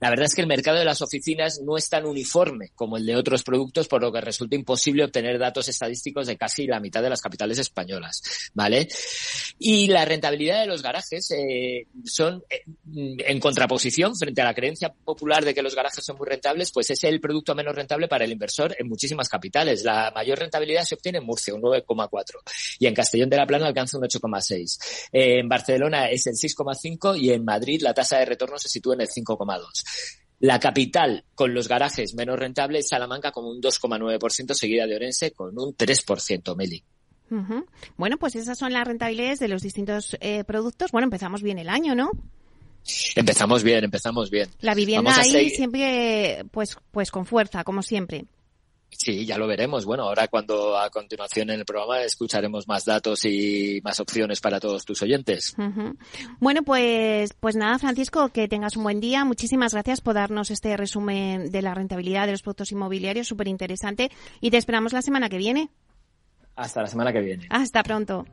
La 0.00 0.10
verdad 0.10 0.26
es 0.26 0.34
que 0.34 0.42
el 0.42 0.46
mercado 0.46 0.78
de 0.78 0.84
las 0.84 1.02
oficinas 1.02 1.60
no 1.64 1.77
es 1.78 1.88
tan 1.88 2.04
uniforme 2.04 2.72
como 2.74 2.96
el 2.96 3.06
de 3.06 3.16
otros 3.16 3.42
productos, 3.42 3.88
por 3.88 4.02
lo 4.02 4.12
que 4.12 4.20
resulta 4.20 4.56
imposible 4.56 5.04
obtener 5.04 5.38
datos 5.38 5.68
estadísticos 5.68 6.26
de 6.26 6.36
casi 6.36 6.66
la 6.66 6.80
mitad 6.80 7.02
de 7.02 7.10
las 7.10 7.20
capitales 7.20 7.58
españolas, 7.58 8.50
¿vale? 8.54 8.88
Y 9.58 9.88
la 9.88 10.04
rentabilidad 10.04 10.60
de 10.60 10.66
los 10.66 10.82
garajes 10.82 11.30
eh, 11.30 11.86
son 12.04 12.42
eh, 12.50 12.64
en 12.94 13.40
contraposición 13.40 14.14
frente 14.16 14.42
a 14.42 14.44
la 14.44 14.54
creencia 14.54 14.92
popular 14.92 15.44
de 15.44 15.54
que 15.54 15.62
los 15.62 15.74
garajes 15.74 16.04
son 16.04 16.16
muy 16.16 16.28
rentables, 16.28 16.70
pues 16.72 16.90
es 16.90 17.02
el 17.04 17.20
producto 17.20 17.54
menos 17.54 17.74
rentable 17.74 18.08
para 18.08 18.24
el 18.24 18.32
inversor 18.32 18.74
en 18.78 18.88
muchísimas 18.88 19.28
capitales. 19.28 19.84
La 19.84 20.12
mayor 20.14 20.38
rentabilidad 20.38 20.84
se 20.84 20.94
obtiene 20.94 21.18
en 21.18 21.24
Murcia, 21.24 21.54
un 21.54 21.62
9,4, 21.62 22.34
y 22.78 22.86
en 22.86 22.94
Castellón 22.94 23.30
de 23.30 23.36
la 23.36 23.46
Plana 23.46 23.66
alcanza 23.66 23.98
un 23.98 24.04
8,6. 24.04 25.08
Eh, 25.12 25.38
en 25.40 25.48
Barcelona 25.48 26.10
es 26.10 26.26
el 26.26 26.34
6,5 26.34 27.18
y 27.18 27.30
en 27.30 27.44
Madrid 27.44 27.80
la 27.82 27.94
tasa 27.94 28.18
de 28.18 28.26
retorno 28.26 28.58
se 28.58 28.68
sitúa 28.68 28.94
en 28.94 29.02
el 29.02 29.08
5,2. 29.08 30.27
La 30.40 30.60
capital 30.60 31.24
con 31.34 31.52
los 31.52 31.66
garajes 31.68 32.14
menos 32.14 32.38
rentables, 32.38 32.88
Salamanca 32.88 33.32
con 33.32 33.44
un 33.44 33.60
2,9%, 33.60 34.54
seguida 34.54 34.86
de 34.86 34.96
Orense 34.96 35.32
con 35.32 35.58
un 35.58 35.76
3%, 35.76 36.56
Meli. 36.56 36.82
Bueno, 37.96 38.16
pues 38.18 38.36
esas 38.36 38.58
son 38.58 38.72
las 38.72 38.86
rentabilidades 38.86 39.38
de 39.38 39.48
los 39.48 39.62
distintos 39.62 40.16
eh, 40.20 40.44
productos. 40.44 40.92
Bueno, 40.92 41.06
empezamos 41.06 41.42
bien 41.42 41.58
el 41.58 41.68
año, 41.68 41.94
¿no? 41.94 42.10
Empezamos 43.16 43.62
bien, 43.62 43.84
empezamos 43.84 44.30
bien. 44.30 44.48
La 44.60 44.74
vivienda 44.74 45.14
ahí 45.18 45.50
siempre, 45.50 46.44
pues, 46.50 46.78
pues 46.90 47.10
con 47.10 47.26
fuerza, 47.26 47.64
como 47.64 47.82
siempre. 47.82 48.24
Sí, 48.90 49.26
ya 49.26 49.38
lo 49.38 49.46
veremos. 49.46 49.84
Bueno, 49.84 50.04
ahora 50.04 50.28
cuando 50.28 50.76
a 50.78 50.90
continuación 50.90 51.50
en 51.50 51.60
el 51.60 51.64
programa 51.64 52.02
escucharemos 52.02 52.66
más 52.66 52.84
datos 52.84 53.24
y 53.24 53.80
más 53.84 54.00
opciones 54.00 54.40
para 54.40 54.58
todos 54.60 54.84
tus 54.84 55.02
oyentes. 55.02 55.54
Bueno, 56.40 56.62
pues, 56.62 57.32
pues 57.38 57.54
nada, 57.54 57.78
Francisco, 57.78 58.30
que 58.30 58.48
tengas 58.48 58.76
un 58.76 58.82
buen 58.82 59.00
día. 59.00 59.24
Muchísimas 59.24 59.72
gracias 59.72 60.00
por 60.00 60.14
darnos 60.14 60.50
este 60.50 60.76
resumen 60.76 61.50
de 61.50 61.62
la 61.62 61.74
rentabilidad 61.74 62.26
de 62.26 62.32
los 62.32 62.42
productos 62.42 62.72
inmobiliarios, 62.72 63.28
súper 63.28 63.48
interesante. 63.48 64.10
Y 64.40 64.50
te 64.50 64.56
esperamos 64.56 64.92
la 64.92 65.02
semana 65.02 65.28
que 65.28 65.38
viene. 65.38 65.70
Hasta 66.56 66.82
la 66.82 66.88
semana 66.88 67.12
que 67.12 67.20
viene. 67.20 67.46
Hasta 67.50 67.82
pronto. 67.82 68.24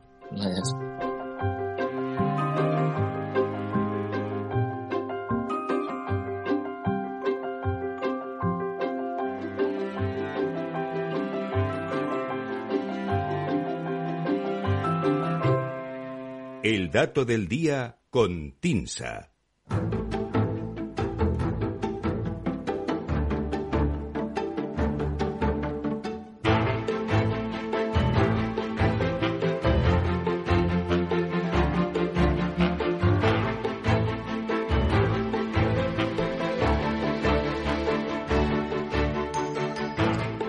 El 16.66 16.90
dato 16.90 17.24
del 17.24 17.46
día 17.46 18.00
con 18.10 18.56
Tinsa. 18.58 19.30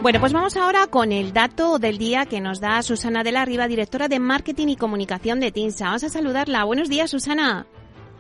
Bueno, 0.08 0.22
pues 0.22 0.32
vamos 0.32 0.56
ahora 0.56 0.88
con 0.88 1.12
el 1.12 1.34
dato 1.34 1.80
del 1.80 1.98
día 1.98 2.26
que 2.26 2.40
nos 2.40 2.62
da 2.62 2.82
Susana 2.82 3.26
de 3.26 3.34
la 3.34 3.44
Riva, 3.44 3.68
directora 3.68 4.08
de 4.08 4.22
Marketing 4.22 4.68
y 4.70 4.78
Comunicación 4.78 5.42
de 5.42 5.52
TINSA. 5.52 5.88
Vamos 5.88 6.06
a 6.06 6.10
saludarla. 6.10 6.64
Buenos 6.64 6.88
días, 6.88 7.12
Susana. 7.12 7.68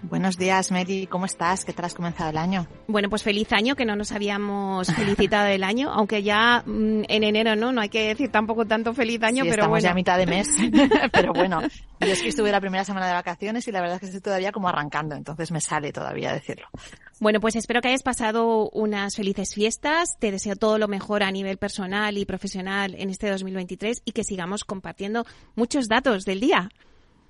Buenos 0.04 0.38
días, 0.38 0.72
Mary. 0.72 1.08
¿Cómo 1.08 1.26
estás? 1.26 1.66
¿Qué 1.66 1.74
tal 1.74 1.86
has 1.86 1.94
comenzado 1.94 2.30
el 2.30 2.38
año? 2.38 2.68
Bueno, 2.88 3.10
pues 3.10 3.24
feliz 3.24 3.52
año, 3.52 3.76
que 3.76 3.86
no 3.86 3.96
nos 3.96 4.12
habíamos 4.12 4.94
felicitado 4.94 5.46
del 5.48 5.64
año, 5.64 5.92
aunque 5.92 6.24
ya 6.24 6.64
mm, 6.66 7.04
en 7.08 7.24
enero 7.24 7.56
no, 7.56 7.72
no 7.72 7.82
hay 7.82 7.90
que 7.90 8.08
decir 8.08 8.32
tampoco 8.32 8.66
tanto 8.66 8.94
feliz 8.94 9.22
año, 9.24 9.44
pero 9.44 9.64
estamos 9.64 9.84
ya 9.84 9.92
a 9.92 9.96
mitad 9.96 10.18
de 10.18 10.28
mes. 10.28 10.50
pero 11.12 11.34
bueno, 11.34 11.62
yo 11.62 12.08
es 12.08 12.22
que 12.22 12.30
estuve 12.30 12.52
la 12.52 12.62
primera 12.62 12.84
semana 12.84 13.08
de 13.08 13.14
vacaciones 13.14 13.68
y 13.68 13.72
la 13.72 13.82
verdad 13.82 13.96
es 13.96 14.02
que 14.02 14.06
estoy 14.08 14.22
todavía 14.22 14.52
como 14.52 14.70
arrancando, 14.70 15.16
entonces 15.16 15.52
me 15.52 15.62
sale 15.62 15.92
todavía 15.92 16.32
decirlo. 16.32 16.68
Bueno, 17.20 17.40
pues 17.40 17.56
espero 17.56 17.82
que 17.82 17.88
hayas 17.88 18.04
pasado 18.04 18.70
unas 18.70 19.16
felices 19.16 19.56
fiestas. 19.56 20.18
Te 20.20 20.32
deseo 20.32 20.56
todo 20.56 20.78
lo 20.78 20.88
mejor 20.88 21.24
a 21.24 21.32
nivel 21.32 21.58
personal 21.58 22.18
y 22.18 22.26
profesional 22.26 22.94
en 22.98 23.10
este 23.10 23.30
2023 23.30 24.04
y 24.06 24.12
que 24.12 24.24
sigamos 24.24 24.64
compartiendo 24.64 25.26
muchos 25.56 25.88
datos 25.88 26.26
del 26.26 26.40
día. 26.40 26.70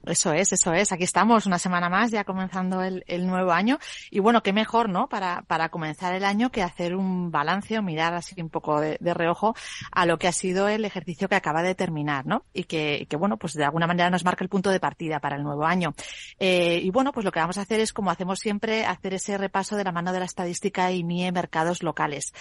Eso 0.08 0.34
es, 0.34 0.52
eso 0.54 0.74
es. 0.74 0.92
Aquí 0.92 1.04
estamos 1.04 1.46
una 1.46 1.60
semana 1.60 1.90
más 1.90 2.12
ya 2.12 2.24
comenzando 2.24 2.82
el, 2.82 3.04
el, 3.08 3.28
nuevo 3.28 3.52
año. 3.52 3.78
Y 4.10 4.20
bueno, 4.20 4.42
qué 4.42 4.54
mejor, 4.54 4.90
¿no? 4.90 5.08
Para, 5.08 5.44
para 5.44 5.70
comenzar 5.70 6.14
el 6.14 6.24
año 6.24 6.50
que 6.50 6.64
hacer 6.64 6.96
un 6.96 7.32
balance 7.32 7.78
o 7.78 7.84
mirar 7.84 8.14
así 8.14 8.40
un 8.42 8.50
poco 8.50 8.80
de, 8.80 8.98
de, 9.00 9.14
reojo 9.14 9.56
a 9.92 10.06
lo 10.06 10.18
que 10.18 10.28
ha 10.28 10.32
sido 10.32 10.68
el 10.70 10.86
ejercicio 10.86 11.28
que 11.28 11.36
acaba 11.36 11.62
de 11.62 11.76
terminar, 11.76 12.26
¿no? 12.26 12.46
Y 12.54 12.64
que, 12.64 13.06
que 13.10 13.18
bueno, 13.18 13.38
pues 13.38 13.54
de 13.54 13.66
alguna 13.66 13.88
manera 13.88 14.10
nos 14.10 14.24
marca 14.24 14.44
el 14.44 14.50
punto 14.50 14.70
de 14.70 14.80
partida 14.80 15.20
para 15.20 15.36
el 15.36 15.44
nuevo 15.44 15.66
año. 15.66 15.94
Eh, 16.40 16.80
y 16.84 16.90
bueno, 16.90 17.12
pues 17.12 17.26
lo 17.26 17.32
que 17.32 17.40
vamos 17.40 17.58
a 17.58 17.62
hacer 17.62 17.80
es, 17.80 17.94
como 17.94 18.12
hacemos 18.12 18.40
siempre, 18.40 18.86
hacer 18.86 19.14
ese 19.14 19.38
repaso 19.38 19.76
de 19.76 19.84
la 19.84 19.92
mano 19.92 20.14
de 20.14 20.20
la 20.20 20.26
estadística 20.26 20.92
y 20.92 21.04
MIE 21.04 21.32
mercados 21.32 21.84
locales. 21.84 22.34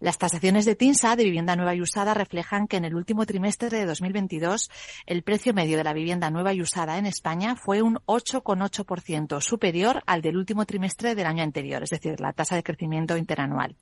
Las 0.00 0.18
tasaciones 0.18 0.64
de 0.64 0.74
TINSA 0.74 1.16
de 1.16 1.24
vivienda 1.24 1.56
nueva 1.56 1.74
y 1.74 1.80
usada 1.80 2.14
reflejan 2.14 2.66
que 2.66 2.76
en 2.76 2.84
el 2.84 2.94
último 2.94 3.24
trimestre 3.26 3.70
de 3.70 3.86
2022 3.86 4.70
el 5.06 5.22
precio 5.22 5.54
medio 5.54 5.76
de 5.76 5.84
la 5.84 5.92
vivienda 5.92 6.30
nueva 6.30 6.52
y 6.52 6.60
usada 6.60 6.98
en 6.98 7.06
España 7.14 7.54
fue 7.56 7.80
un 7.80 7.96
8,8% 8.06 9.40
superior 9.40 10.02
al 10.06 10.20
del 10.20 10.36
último 10.36 10.66
trimestre 10.66 11.14
del 11.14 11.26
año 11.26 11.42
anterior, 11.42 11.82
es 11.82 11.90
decir, 11.90 12.20
la 12.20 12.32
tasa 12.32 12.56
de 12.56 12.62
crecimiento 12.62 13.16
interanual. 13.16 13.76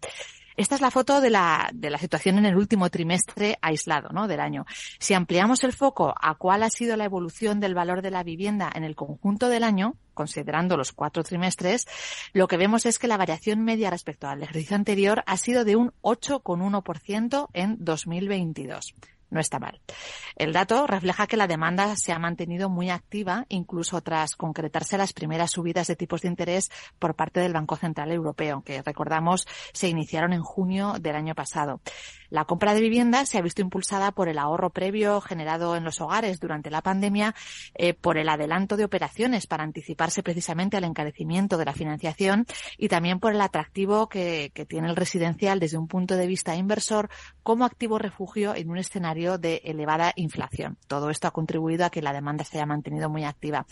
Esta 0.55 0.75
es 0.75 0.83
la 0.83 0.91
foto 0.91 1.23
de 1.23 1.31
la, 1.31 1.71
de 1.73 1.89
la 1.89 1.97
situación 1.97 2.37
en 2.37 2.45
el 2.45 2.57
último 2.57 2.91
trimestre 2.91 3.59
aislado 3.63 4.11
¿no? 4.11 4.29
del 4.29 4.41
año. 4.41 4.67
Si 4.99 5.15
ampliamos 5.15 5.65
el 5.65 5.73
foco 5.73 6.15
a 6.21 6.35
cuál 6.35 6.63
ha 6.63 6.69
sido 6.69 6.97
la 6.97 7.07
evolución 7.07 7.59
del 7.59 7.75
valor 7.75 8.03
de 8.03 8.11
la 8.11 8.23
vivienda 8.23 8.71
en 8.75 8.85
el 8.85 8.95
conjunto 8.95 9.49
del 9.49 9.65
año, 9.65 9.97
considerando 10.13 10.77
los 10.77 10.93
cuatro 10.93 11.23
trimestres, 11.23 11.87
lo 12.35 12.49
que 12.49 12.59
vemos 12.59 12.85
es 12.85 12.99
que 12.99 13.09
la 13.09 13.17
variación 13.17 13.65
media 13.65 13.89
respecto 13.91 14.29
al 14.29 14.43
ejercicio 14.43 14.77
anterior 14.77 15.25
ha 15.27 15.39
sido 15.39 15.65
de 15.65 15.77
un 15.77 15.93
8,1% 16.03 17.49
en 17.55 17.77
2022 17.81 18.95
no 19.33 19.41
está 19.41 19.59
mal. 19.59 19.81
El 20.37 20.53
dato 20.53 20.87
refleja 20.87 21.27
que 21.27 21.37
la 21.37 21.47
demanda 21.47 21.97
se 21.97 22.13
ha 22.13 22.19
mantenido 22.19 22.69
muy 22.69 22.91
activa, 22.91 23.47
incluso 23.49 24.01
tras 24.03 24.37
concretarse 24.37 24.99
las 24.99 25.13
primeras 25.13 25.51
subidas 25.51 25.87
de 25.87 25.97
tipos 25.97 26.21
de 26.21 26.29
interés 26.29 26.71
por 26.99 27.17
parte 27.17 27.41
del 27.41 27.55
Banco 27.55 27.77
Central 27.77 28.13
Europeo, 28.13 28.63
que 28.63 28.83
recordamos 28.83 29.47
se 29.73 29.89
iniciaron 29.89 30.33
en 30.33 30.43
junio 30.43 30.95
del 31.01 31.17
año 31.17 31.35
pasado. 31.35 31.81
La 32.29 32.45
compra 32.45 32.73
de 32.75 32.81
vivienda 32.81 33.27
se 33.27 33.37
ha 33.37 33.43
visto 33.43 33.61
impulsada 33.61 34.13
por 34.13 34.29
el 34.29 34.39
ahorro 34.39 34.71
previo 34.71 35.21
generado 35.21 35.77
en 35.77 35.85
los 35.85 36.01
hogares 36.01 36.41
durante 36.41 36.71
la 36.71 36.81
pandemia, 36.81 37.35
eh, 37.75 37.93
por 37.95 38.17
el 38.17 38.29
adelanto 38.29 38.77
de 38.77 38.85
operaciones 38.85 39.47
para 39.47 39.65
anticiparse 39.65 40.23
precisamente 40.23 40.77
al 40.77 40.85
encarecimiento 40.85 41.59
de 41.59 41.65
la 41.65 41.75
financiación 41.75 42.47
y 42.79 42.89
también 42.89 43.21
por 43.21 43.35
el 43.35 43.41
atractivo 43.41 44.09
que, 44.09 44.51
que 44.55 44.65
tiene 44.65 44.89
el 44.89 44.97
residencial 44.97 45.61
desde 45.61 45.79
un 45.79 45.89
punto 45.89 46.17
de 46.17 46.27
vista 46.27 46.57
inversor 46.57 47.11
como 47.43 47.65
activo 47.65 47.99
refugio 47.99 48.55
en 48.55 48.71
un 48.71 48.79
escenario 48.79 49.22
de 49.39 49.63
elevada 49.65 50.13
inflación. 50.17 50.77
Todo 50.87 51.11
esto 51.11 51.29
ha 51.29 51.33
contribuido 51.33 51.85
a 51.85 51.91
que 51.91 52.03
la 52.03 52.13
demanda 52.13 52.45
se 52.45 52.59
haya 52.59 52.67
mantenido 52.67 53.09
muy 53.09 53.25
activa. 53.25 53.67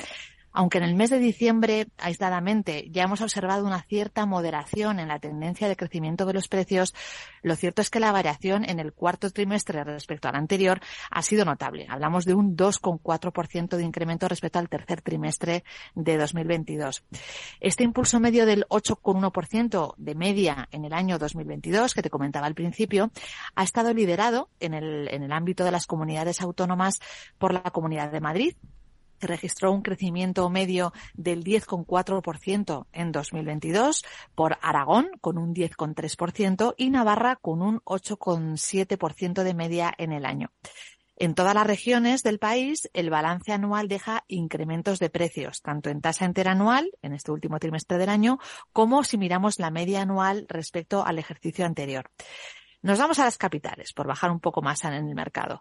Aunque 0.52 0.78
en 0.78 0.84
el 0.84 0.94
mes 0.94 1.10
de 1.10 1.18
diciembre, 1.18 1.88
aisladamente, 1.98 2.88
ya 2.90 3.04
hemos 3.04 3.20
observado 3.20 3.66
una 3.66 3.82
cierta 3.82 4.26
moderación 4.26 4.98
en 4.98 5.08
la 5.08 5.18
tendencia 5.18 5.68
de 5.68 5.76
crecimiento 5.76 6.26
de 6.26 6.32
los 6.32 6.48
precios, 6.48 6.94
lo 7.42 7.54
cierto 7.56 7.82
es 7.82 7.90
que 7.90 8.00
la 8.00 8.12
variación 8.12 8.68
en 8.68 8.80
el 8.80 8.92
cuarto 8.92 9.30
trimestre 9.30 9.84
respecto 9.84 10.28
al 10.28 10.36
anterior 10.36 10.80
ha 11.10 11.22
sido 11.22 11.44
notable. 11.44 11.86
Hablamos 11.88 12.24
de 12.24 12.34
un 12.34 12.56
2,4% 12.56 13.76
de 13.76 13.84
incremento 13.84 14.28
respecto 14.28 14.58
al 14.58 14.68
tercer 14.68 15.02
trimestre 15.02 15.64
de 15.94 16.16
2022. 16.16 17.04
Este 17.60 17.84
impulso 17.84 18.18
medio 18.18 18.46
del 18.46 18.66
8,1% 18.68 19.94
de 19.96 20.14
media 20.14 20.68
en 20.72 20.84
el 20.84 20.92
año 20.92 21.18
2022, 21.18 21.94
que 21.94 22.02
te 22.02 22.10
comentaba 22.10 22.46
al 22.46 22.54
principio, 22.54 23.10
ha 23.54 23.62
estado 23.62 23.94
liderado 23.94 24.48
en 24.58 24.74
el, 24.74 25.08
en 25.08 25.22
el 25.22 25.32
ámbito 25.32 25.64
de 25.64 25.70
las 25.70 25.86
comunidades 25.86 26.40
autónomas 26.40 27.00
por 27.38 27.52
la 27.52 27.62
Comunidad 27.62 28.10
de 28.10 28.20
Madrid, 28.20 28.54
que 29.20 29.28
registró 29.28 29.70
un 29.70 29.82
crecimiento 29.82 30.48
medio 30.50 30.92
del 31.14 31.44
10,4% 31.44 32.86
en 32.92 33.12
2022, 33.12 34.04
por 34.34 34.58
Aragón 34.62 35.10
con 35.20 35.38
un 35.38 35.54
10,3% 35.54 36.74
y 36.76 36.90
Navarra 36.90 37.36
con 37.36 37.62
un 37.62 37.80
8,7% 37.80 39.44
de 39.44 39.54
media 39.54 39.94
en 39.96 40.12
el 40.12 40.24
año. 40.24 40.50
En 41.16 41.34
todas 41.34 41.54
las 41.54 41.66
regiones 41.66 42.22
del 42.22 42.38
país, 42.38 42.88
el 42.94 43.10
balance 43.10 43.52
anual 43.52 43.88
deja 43.88 44.24
incrementos 44.26 44.98
de 44.98 45.10
precios, 45.10 45.60
tanto 45.60 45.90
en 45.90 46.00
tasa 46.00 46.24
interanual, 46.24 46.90
en 47.02 47.12
este 47.12 47.30
último 47.30 47.58
trimestre 47.58 47.98
del 47.98 48.08
año, 48.08 48.38
como 48.72 49.04
si 49.04 49.18
miramos 49.18 49.58
la 49.58 49.70
media 49.70 50.00
anual 50.00 50.46
respecto 50.48 51.04
al 51.04 51.18
ejercicio 51.18 51.66
anterior. 51.66 52.10
Nos 52.82 52.98
vamos 52.98 53.18
a 53.18 53.24
las 53.24 53.36
capitales, 53.36 53.92
por 53.92 54.06
bajar 54.06 54.30
un 54.30 54.40
poco 54.40 54.62
más 54.62 54.84
en 54.84 54.94
el 54.94 55.14
mercado. 55.14 55.60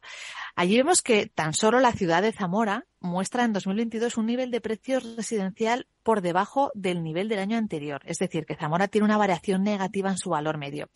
Allí 0.55 0.77
vemos 0.77 1.01
que 1.01 1.27
tan 1.27 1.53
solo 1.53 1.81
la 1.81 1.91
ciudad 1.91 2.21
de 2.21 2.31
Zamora 2.31 2.85
muestra 3.01 3.43
en 3.43 3.51
2022 3.51 4.15
un 4.17 4.25
nivel 4.25 4.51
de 4.51 4.61
precios 4.61 5.17
residencial 5.17 5.87
por 6.01 6.21
debajo 6.21 6.71
del 6.75 7.03
nivel 7.03 7.27
del 7.27 7.39
año 7.39 7.57
anterior. 7.57 8.01
Es 8.05 8.19
decir, 8.19 8.45
que 8.45 8.55
Zamora 8.55 8.87
tiene 8.87 9.03
una 9.03 9.17
variación 9.17 9.63
negativa 9.63 10.09
en 10.09 10.17
su 10.17 10.29
valor 10.29 10.57
medio. 10.57 10.89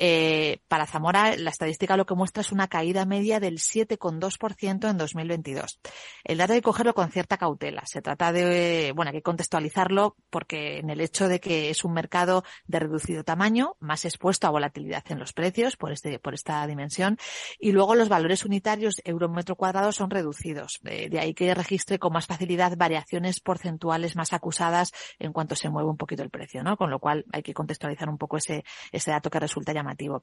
Eh, 0.00 0.60
para 0.68 0.86
Zamora, 0.86 1.36
la 1.36 1.50
estadística 1.50 1.96
lo 1.96 2.06
que 2.06 2.14
muestra 2.14 2.40
es 2.40 2.52
una 2.52 2.68
caída 2.68 3.04
media 3.04 3.40
del 3.40 3.58
7,2% 3.58 4.88
en 4.88 4.96
2022. 4.96 5.80
El 6.22 6.38
dato 6.38 6.52
hay 6.52 6.60
que 6.60 6.62
cogerlo 6.62 6.94
con 6.94 7.10
cierta 7.10 7.36
cautela. 7.36 7.82
Se 7.84 8.00
trata 8.00 8.32
de, 8.32 8.92
bueno, 8.94 9.10
hay 9.10 9.16
que 9.16 9.22
contextualizarlo 9.22 10.16
porque 10.30 10.78
en 10.78 10.90
el 10.90 11.00
hecho 11.00 11.28
de 11.28 11.40
que 11.40 11.70
es 11.70 11.84
un 11.84 11.92
mercado 11.92 12.44
de 12.68 12.78
reducido 12.78 13.24
tamaño, 13.24 13.76
más 13.80 14.04
expuesto 14.04 14.46
a 14.46 14.50
volatilidad 14.50 15.02
en 15.08 15.18
los 15.18 15.32
precios 15.32 15.76
por 15.76 15.90
este, 15.90 16.20
por 16.20 16.32
esta 16.32 16.64
dimensión, 16.68 17.18
y 17.58 17.72
luego 17.72 17.96
los 17.96 18.08
valores 18.08 18.44
unitarios 18.44 19.02
euro 19.04 19.28
metro 19.28 19.56
cuadrado 19.56 19.90
son 19.90 20.10
reducidos. 20.10 20.78
De, 20.82 21.08
de 21.08 21.18
ahí 21.18 21.34
que 21.34 21.52
registre 21.54 21.98
con 21.98 22.12
más 22.12 22.26
facilidad 22.26 22.76
variaciones 22.76 23.40
porcentuales 23.40 24.14
más 24.14 24.32
acusadas 24.32 24.92
en 25.18 25.32
cuanto 25.32 25.56
se 25.56 25.68
mueve 25.70 25.90
un 25.90 25.96
poquito 25.96 26.22
el 26.22 26.30
precio, 26.30 26.62
¿no? 26.62 26.76
Con 26.76 26.90
lo 26.90 27.00
cual 27.00 27.24
hay 27.32 27.42
que 27.42 27.52
contextualizar 27.52 28.08
un 28.08 28.18
poco 28.18 28.36
ese, 28.36 28.64
ese 28.92 29.10
dato 29.10 29.28
que 29.28 29.40
resulta 29.40 29.72
llamativo 29.72 29.87
llamativo. 29.88 30.22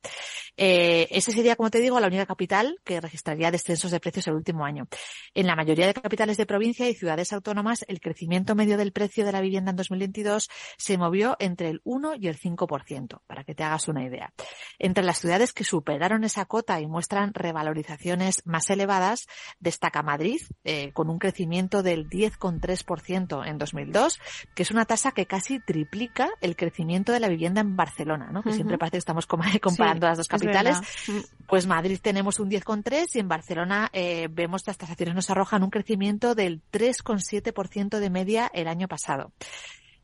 Eh, 0.58 1.08
ese 1.12 1.32
sería, 1.32 1.56
como 1.56 1.70
te 1.70 1.80
digo, 1.80 2.00
la 2.00 2.08
única 2.08 2.26
capital 2.26 2.80
que 2.84 3.02
registraría 3.02 3.52
descensos 3.52 3.92
de 3.92 4.00
precios 4.00 4.28
el 4.28 4.36
último 4.36 4.66
año. 4.66 4.88
En 5.34 5.48
la 5.48 5.56
mayoría 5.56 5.88
de 5.88 5.94
capitales 5.94 6.38
de 6.38 6.46
provincia 6.46 6.88
y 6.88 6.94
ciudades 6.94 7.34
autónomas, 7.34 7.84
el 7.88 8.00
crecimiento 8.00 8.56
medio 8.56 8.78
del 8.78 8.92
precio 8.92 9.26
de 9.26 9.32
la 9.32 9.42
vivienda 9.42 9.72
en 9.72 9.78
2022 9.78 10.50
se 10.78 10.98
movió 10.98 11.36
entre 11.40 11.70
el 11.70 11.82
1 11.84 12.16
y 12.16 12.28
el 12.28 12.40
5%, 12.40 13.22
para 13.28 13.44
que 13.44 13.56
te 13.56 13.64
hagas 13.64 13.88
una 13.88 14.04
idea. 14.04 14.34
Entre 14.80 15.04
las 15.04 15.20
ciudades 15.20 15.52
que 15.52 15.64
superaron 15.64 16.24
esa 16.24 16.46
cota 16.46 16.80
y 16.80 16.88
muestran 16.88 17.34
revalorizaciones 17.34 18.42
más 18.46 18.70
elevadas, 18.70 19.28
destaca 19.60 20.04
Madrid, 20.04 20.42
eh, 20.64 20.92
con 20.94 21.10
un 21.10 21.20
crecimiento 21.20 21.84
del 21.84 22.08
10,3% 22.10 23.46
en 23.46 23.58
2002, 23.58 24.20
que 24.56 24.64
es 24.64 24.72
una 24.72 24.86
tasa 24.86 25.12
que 25.12 25.26
casi 25.26 25.60
triplica 25.60 26.30
el 26.42 26.56
crecimiento 26.56 27.12
de 27.12 27.20
la 27.20 27.28
vivienda 27.28 27.62
en 27.62 27.76
Barcelona, 27.76 28.30
¿no? 28.32 28.44
que 28.44 28.54
siempre 28.54 28.78
parece 28.78 28.94
que 28.94 29.00
estamos 29.00 29.26
como 29.26 29.44
comparando 29.62 30.08
las 30.08 30.18
dos 30.18 30.28
capitales, 30.28 30.80
mm. 31.08 31.46
pues 31.48 31.68
Madrid 31.68 32.00
tenemos 32.02 32.40
un 32.40 32.50
10,3 32.50 33.08
y 33.14 33.20
en 33.20 33.28
Barcelona 33.28 33.90
eh, 33.94 34.28
vemos 34.32 34.64
que 34.64 34.72
las 34.72 34.78
tasaciones 34.78 35.16
nos 35.16 35.30
arrojan 35.30 35.64
un 35.64 35.70
crecimiento 35.70 36.36
del 36.36 36.62
3,7% 36.72 38.00
de 38.00 38.10
media 38.10 38.52
el 38.54 38.68
año 38.68 38.88
pasado. 38.88 39.32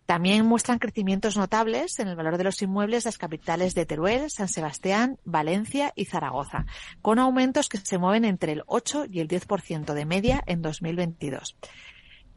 También 0.06 0.46
muestran 0.46 0.80
crecimientos 0.80 1.38
notables 1.38 2.00
en 2.00 2.10
el 2.10 2.18
valor 2.18 2.38
de 2.38 2.44
los 2.44 2.62
inmuebles 2.62 3.06
las 3.06 3.18
capitales 3.18 3.76
de 3.76 3.86
Teruel, 3.86 4.30
San 4.30 4.50
Sebastián, 4.50 5.18
Valencia 5.24 5.94
y 5.96 6.04
Zaragoza, 6.04 6.66
con 7.02 7.18
aumentos 7.18 7.70
que 7.70 7.78
se 7.78 7.98
mueven 7.98 8.26
entre 8.26 8.52
el 8.52 8.64
8 8.66 9.06
y 9.10 9.22
el 9.22 9.30
10% 9.30 9.94
de 9.94 10.06
media 10.06 10.44
en 10.48 10.62
2022. 10.62 11.56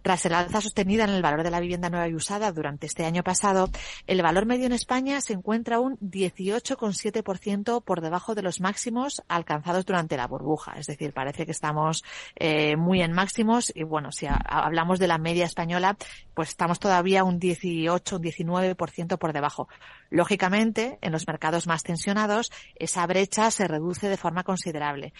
Tras 0.04 0.26
el 0.26 0.34
alza 0.34 0.61
sostenida 0.61 1.04
en 1.04 1.11
el 1.11 1.23
valor 1.23 1.42
de 1.42 1.50
la 1.50 1.61
vivienda 1.61 1.88
nueva 1.88 2.06
y 2.06 2.14
usada 2.14 2.52
durante 2.52 2.87
este 2.87 3.06
año 3.06 3.23
pasado, 3.23 3.70
el 4.06 4.20
valor 4.20 4.44
medio 4.44 4.66
en 4.66 4.73
España 4.73 5.18
se 5.23 5.32
encuentra 5.32 5.80
un 5.80 5.96
18,7% 6.00 7.82
por 7.82 8.02
debajo 8.02 8.34
de 8.34 8.42
los 8.42 8.61
máximos 8.61 9.23
alcanzados 9.28 9.87
durante 9.87 10.18
la 10.18 10.26
burbuja. 10.26 10.75
Es 10.78 10.88
decir, 10.88 11.14
parece 11.14 11.46
que 11.46 11.52
estamos 11.52 12.04
eh, 12.37 12.76
muy 12.76 13.00
en 13.00 13.12
máximos 13.12 13.73
y 13.75 13.84
bueno, 13.84 14.12
si 14.12 14.26
hablamos 14.28 14.99
de 14.99 15.06
la 15.06 15.16
media 15.16 15.46
española, 15.46 15.96
pues 16.34 16.50
estamos 16.50 16.78
todavía 16.80 17.25
un 17.25 17.38
18, 17.38 18.16
un 18.16 18.23
19% 18.23 19.16
por 19.16 19.32
debajo. 19.32 19.68
Lógicamente, 20.11 20.99
en 21.00 21.12
los 21.12 21.26
mercados 21.26 21.66
más 21.66 21.82
tensionados, 21.82 22.52
esa 22.75 23.06
brecha 23.06 23.50
se 23.50 23.66
reduce 23.66 24.11
de 24.11 24.18
forma 24.18 24.44
considerable. 24.44 25.14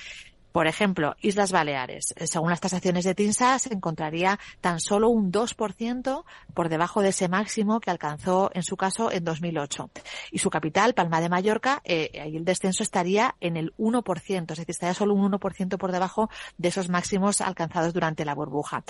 Por 0.55 0.69
ejemplo, 0.69 1.17
Islas 1.21 1.51
Baleares. 1.51 2.15
Eh, 2.17 2.29
según 2.29 2.51
las 2.51 2.61
tasaciones 2.61 3.05
de 3.05 3.17
TINSA, 3.17 3.59
se 3.59 3.75
encontraría 3.75 4.39
tan 4.61 4.79
solo 4.79 5.09
un 5.09 5.33
2% 5.33 6.25
por 6.55 6.69
debajo 6.69 7.03
de 7.03 7.09
ese 7.09 7.29
máximo 7.29 7.81
que 7.81 7.91
alcanzó, 7.91 8.53
en 8.55 8.63
su 8.63 8.77
caso, 8.77 9.11
en 9.11 9.25
2008. 9.25 9.91
Y 10.31 10.39
su 10.39 10.51
capital, 10.51 10.95
Palma 10.95 11.21
de 11.21 11.29
Mallorca, 11.29 11.83
eh, 11.83 12.21
ahí 12.23 12.37
el 12.37 12.45
descenso 12.45 12.85
estaría 12.85 13.35
en 13.41 13.57
el 13.57 13.75
1%, 13.79 14.53
es 14.53 14.59
decir, 14.59 14.71
estaría 14.71 14.95
solo 14.95 15.15
un 15.15 15.23
1% 15.23 15.77
por 15.77 15.91
debajo 15.91 16.31
de 16.57 16.69
esos 16.69 16.89
máximos 16.89 17.41
alcanzados 17.41 17.93
durante 17.93 18.25
la 18.25 18.37
burbuja. 18.37 18.85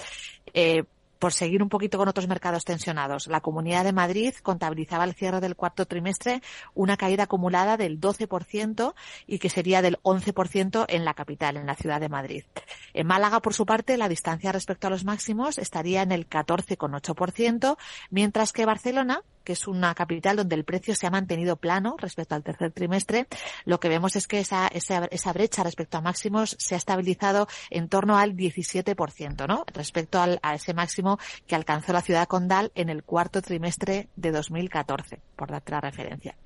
Eh, 0.52 0.84
por 1.24 1.32
seguir 1.32 1.62
un 1.62 1.70
poquito 1.70 1.96
con 1.96 2.06
otros 2.06 2.28
mercados 2.28 2.66
tensionados, 2.66 3.28
la 3.28 3.40
Comunidad 3.40 3.82
de 3.82 3.94
Madrid 3.94 4.34
contabilizaba 4.42 5.04
al 5.04 5.14
cierre 5.14 5.40
del 5.40 5.56
cuarto 5.56 5.86
trimestre 5.86 6.42
una 6.74 6.98
caída 6.98 7.22
acumulada 7.22 7.78
del 7.78 7.98
12% 7.98 8.92
y 9.26 9.38
que 9.38 9.48
sería 9.48 9.80
del 9.80 9.98
11% 10.02 10.84
en 10.86 11.06
la 11.06 11.14
capital, 11.14 11.56
en 11.56 11.64
la 11.64 11.76
ciudad 11.76 11.98
de 11.98 12.10
Madrid. 12.10 12.44
En 12.92 13.06
Málaga, 13.06 13.40
por 13.40 13.54
su 13.54 13.64
parte, 13.64 13.96
la 13.96 14.10
distancia 14.10 14.52
respecto 14.52 14.86
a 14.86 14.90
los 14.90 15.06
máximos 15.06 15.56
estaría 15.56 16.02
en 16.02 16.12
el 16.12 16.28
14,8%, 16.28 17.78
mientras 18.10 18.52
que 18.52 18.66
Barcelona 18.66 19.22
que 19.44 19.52
es 19.52 19.68
una 19.68 19.94
capital 19.94 20.36
donde 20.36 20.56
el 20.56 20.64
precio 20.64 20.94
se 20.94 21.06
ha 21.06 21.10
mantenido 21.10 21.56
plano 21.56 21.96
respecto 21.98 22.34
al 22.34 22.42
tercer 22.42 22.72
trimestre, 22.72 23.26
lo 23.64 23.78
que 23.78 23.88
vemos 23.88 24.16
es 24.16 24.26
que 24.26 24.40
esa, 24.40 24.66
esa, 24.68 25.04
esa 25.06 25.32
brecha 25.32 25.62
respecto 25.62 25.98
a 25.98 26.00
máximos 26.00 26.56
se 26.58 26.74
ha 26.74 26.78
estabilizado 26.78 27.46
en 27.70 27.88
torno 27.88 28.18
al 28.18 28.34
17%, 28.34 29.46
¿no? 29.46 29.64
Respecto 29.72 30.20
al, 30.20 30.40
a 30.42 30.54
ese 30.54 30.74
máximo 30.74 31.18
que 31.46 31.54
alcanzó 31.54 31.92
la 31.92 32.02
ciudad 32.02 32.26
condal 32.26 32.72
en 32.74 32.88
el 32.88 33.04
cuarto 33.04 33.42
trimestre 33.42 34.08
de 34.16 34.32
2014, 34.32 35.20
por 35.36 35.50
darte 35.50 35.72
la 35.72 35.80
referencia. 35.80 36.36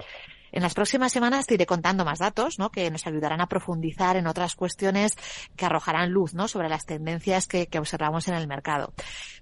En 0.53 0.63
las 0.63 0.75
próximas 0.75 1.13
semanas 1.13 1.47
te 1.47 1.55
iré 1.55 1.67
contando 1.67 2.05
más 2.05 2.19
datos, 2.19 2.59
¿no? 2.59 2.71
Que 2.71 2.91
nos 2.91 3.07
ayudarán 3.07 3.41
a 3.41 3.49
profundizar 3.49 4.17
en 4.17 4.27
otras 4.27 4.55
cuestiones 4.55 5.17
que 5.57 5.67
arrojarán 5.67 6.11
luz, 6.11 6.35
¿no? 6.35 6.49
Sobre 6.49 6.69
las 6.69 6.87
tendencias 6.87 7.47
que, 7.47 7.67
que 7.67 7.79
observamos 7.79 8.29
en 8.29 8.35
el 8.35 8.49
mercado. 8.49 8.93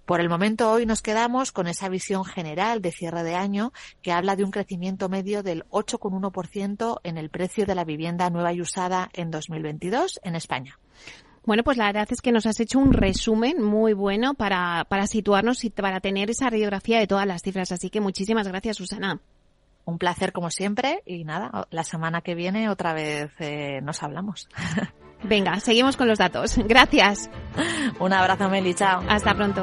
Por 0.05 0.21
el 0.21 0.29
momento 0.29 0.71
hoy 0.71 0.87
nos 0.87 1.03
quedamos 1.03 1.53
con 1.53 1.67
esa 1.67 1.89
visión 1.89 2.25
general 2.25 2.81
de 2.81 2.93
cierre 2.93 3.23
de 3.23 3.35
año 3.35 3.73
que 4.03 4.13
habla 4.13 4.37
de 4.37 4.45
un 4.45 4.51
crecimiento 4.51 5.09
medio 5.09 5.43
del 5.43 5.65
8,1% 5.71 7.01
en 7.03 7.19
el 7.19 7.31
precio 7.31 7.67
de 7.67 7.75
la 7.75 7.85
vivienda 7.85 8.31
nueva 8.31 8.53
y 8.53 8.61
usada 8.61 9.11
en 9.13 9.31
2022 9.31 10.21
en 10.23 10.37
España. 10.37 10.79
Bueno, 11.45 11.63
pues 11.63 11.77
la 11.77 11.87
verdad 11.87 12.09
es 12.11 12.21
que 12.21 12.33
nos 12.33 12.47
has 12.47 12.59
hecho 12.59 12.81
un 12.81 12.93
resumen 12.93 13.63
muy 13.63 13.93
bueno 13.93 14.35
para, 14.35 14.85
para 14.89 15.07
situarnos 15.07 15.65
y 15.65 15.71
para 15.71 16.01
tener 16.01 16.29
esa 16.29 16.51
radiografía 16.51 16.99
de 16.99 17.07
todas 17.07 17.27
las 17.27 17.43
cifras. 17.43 17.71
Así 17.71 17.89
que 17.89 18.01
muchísimas 18.01 18.49
gracias, 18.49 18.79
Susana. 18.79 19.21
Un 19.87 19.99
placer 19.99 20.33
como 20.33 20.51
siempre 20.51 21.03
y 21.07 21.25
nada, 21.25 21.67
la 21.71 21.85
semana 21.85 22.21
que 22.21 22.35
viene 22.35 22.69
otra 22.69 22.93
vez 22.93 23.31
eh, 23.39 23.81
nos 23.83 24.03
hablamos. 24.03 24.49
Venga, 25.23 25.59
seguimos 25.61 25.97
con 25.97 26.09
los 26.09 26.19
datos. 26.19 26.59
Gracias. 26.59 27.31
Un 28.01 28.13
abrazo, 28.13 28.49
Meli. 28.51 28.75
Chao. 28.75 29.03
Hasta 29.09 29.35
pronto. 29.35 29.63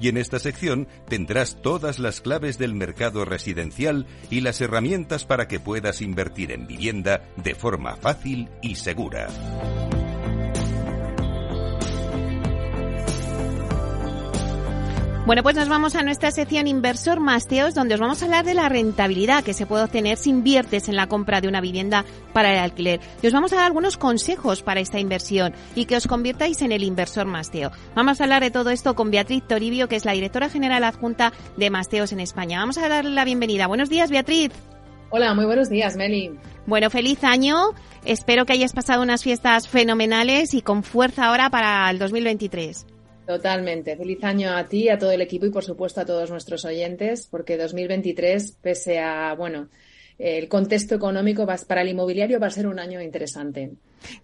y 0.00 0.08
en 0.08 0.16
esta 0.16 0.38
sección 0.38 0.88
tendrás 1.08 1.60
todas 1.62 1.98
las 1.98 2.20
claves 2.20 2.58
del 2.58 2.74
mercado 2.74 3.24
residencial 3.24 4.06
y 4.30 4.40
las 4.40 4.60
herramientas 4.60 5.24
para 5.24 5.48
que 5.48 5.60
puedas 5.60 6.02
invertir 6.02 6.52
en 6.52 6.66
vivienda 6.66 7.22
de 7.36 7.54
forma 7.54 7.96
fácil 7.96 8.48
y 8.62 8.76
segura. 8.76 9.28
Bueno, 15.26 15.42
pues 15.42 15.56
nos 15.56 15.68
vamos 15.68 15.96
a 15.96 16.04
nuestra 16.04 16.30
sección 16.30 16.68
Inversor 16.68 17.18
Masteos, 17.18 17.74
donde 17.74 17.94
os 17.94 18.00
vamos 18.00 18.22
a 18.22 18.26
hablar 18.26 18.44
de 18.44 18.54
la 18.54 18.68
rentabilidad 18.68 19.42
que 19.42 19.54
se 19.54 19.66
puede 19.66 19.82
obtener 19.82 20.18
si 20.18 20.30
inviertes 20.30 20.88
en 20.88 20.94
la 20.94 21.08
compra 21.08 21.40
de 21.40 21.48
una 21.48 21.60
vivienda 21.60 22.04
para 22.32 22.52
el 22.52 22.60
alquiler. 22.60 23.00
Y 23.22 23.26
os 23.26 23.32
vamos 23.32 23.52
a 23.52 23.56
dar 23.56 23.64
algunos 23.64 23.96
consejos 23.96 24.62
para 24.62 24.78
esta 24.78 25.00
inversión 25.00 25.52
y 25.74 25.86
que 25.86 25.96
os 25.96 26.06
convirtáis 26.06 26.62
en 26.62 26.70
el 26.70 26.84
inversor 26.84 27.26
Masteo. 27.26 27.72
Vamos 27.96 28.20
a 28.20 28.22
hablar 28.22 28.40
de 28.44 28.52
todo 28.52 28.70
esto 28.70 28.94
con 28.94 29.10
Beatriz 29.10 29.42
Toribio, 29.48 29.88
que 29.88 29.96
es 29.96 30.04
la 30.04 30.12
directora 30.12 30.48
general 30.48 30.84
adjunta 30.84 31.32
de 31.56 31.70
Masteos 31.70 32.12
en 32.12 32.20
España. 32.20 32.60
Vamos 32.60 32.78
a 32.78 32.88
darle 32.88 33.10
la 33.10 33.24
bienvenida. 33.24 33.66
Buenos 33.66 33.88
días, 33.88 34.12
Beatriz. 34.12 34.52
Hola, 35.10 35.34
muy 35.34 35.44
buenos 35.44 35.68
días, 35.68 35.96
Meli. 35.96 36.38
Bueno, 36.66 36.88
feliz 36.88 37.24
año. 37.24 37.72
Espero 38.04 38.46
que 38.46 38.52
hayas 38.52 38.72
pasado 38.72 39.02
unas 39.02 39.24
fiestas 39.24 39.66
fenomenales 39.66 40.54
y 40.54 40.62
con 40.62 40.84
fuerza 40.84 41.26
ahora 41.26 41.50
para 41.50 41.90
el 41.90 41.98
2023. 41.98 42.86
Totalmente. 43.26 43.96
Feliz 43.96 44.22
año 44.22 44.56
a 44.56 44.68
ti, 44.68 44.88
a 44.88 44.98
todo 44.98 45.10
el 45.10 45.20
equipo 45.20 45.46
y 45.46 45.50
por 45.50 45.64
supuesto 45.64 46.00
a 46.00 46.04
todos 46.04 46.30
nuestros 46.30 46.64
oyentes, 46.64 47.26
porque 47.26 47.56
2023, 47.56 48.58
pese 48.62 49.00
a, 49.00 49.34
bueno, 49.34 49.68
el 50.18 50.48
contexto 50.48 50.94
económico 50.94 51.46
para 51.66 51.82
el 51.82 51.88
inmobiliario 51.88 52.40
va 52.40 52.46
a 52.46 52.50
ser 52.50 52.66
un 52.66 52.78
año 52.78 53.02
interesante. 53.02 53.72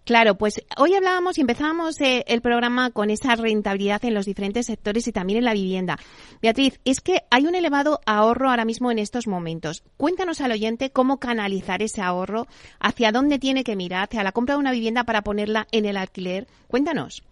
Claro, 0.04 0.36
pues 0.36 0.62
hoy 0.78 0.94
hablábamos 0.94 1.36
y 1.36 1.40
empezábamos 1.40 2.00
eh, 2.00 2.24
el 2.28 2.40
programa 2.40 2.90
con 2.90 3.10
esa 3.10 3.34
rentabilidad 3.34 4.04
en 4.04 4.14
los 4.14 4.24
diferentes 4.24 4.66
sectores 4.66 5.08
y 5.08 5.12
también 5.12 5.38
en 5.40 5.44
la 5.44 5.54
vivienda. 5.54 5.98
Beatriz, 6.40 6.80
es 6.84 7.00
que 7.00 7.22
hay 7.30 7.46
un 7.46 7.56
elevado 7.56 8.00
ahorro 8.06 8.50
ahora 8.50 8.64
mismo 8.64 8.90
en 8.90 9.00
estos 9.00 9.26
momentos. 9.26 9.82
Cuéntanos 9.96 10.40
al 10.40 10.52
oyente 10.52 10.90
cómo 10.90 11.18
canalizar 11.18 11.82
ese 11.82 12.00
ahorro, 12.00 12.46
hacia 12.78 13.12
dónde 13.12 13.38
tiene 13.38 13.64
que 13.64 13.76
mirar, 13.76 14.04
hacia 14.04 14.22
la 14.22 14.32
compra 14.32 14.54
de 14.54 14.60
una 14.60 14.72
vivienda 14.72 15.04
para 15.04 15.22
ponerla 15.22 15.66
en 15.72 15.86
el 15.86 15.96
alquiler. 15.96 16.46
Cuéntanos. 16.68 17.24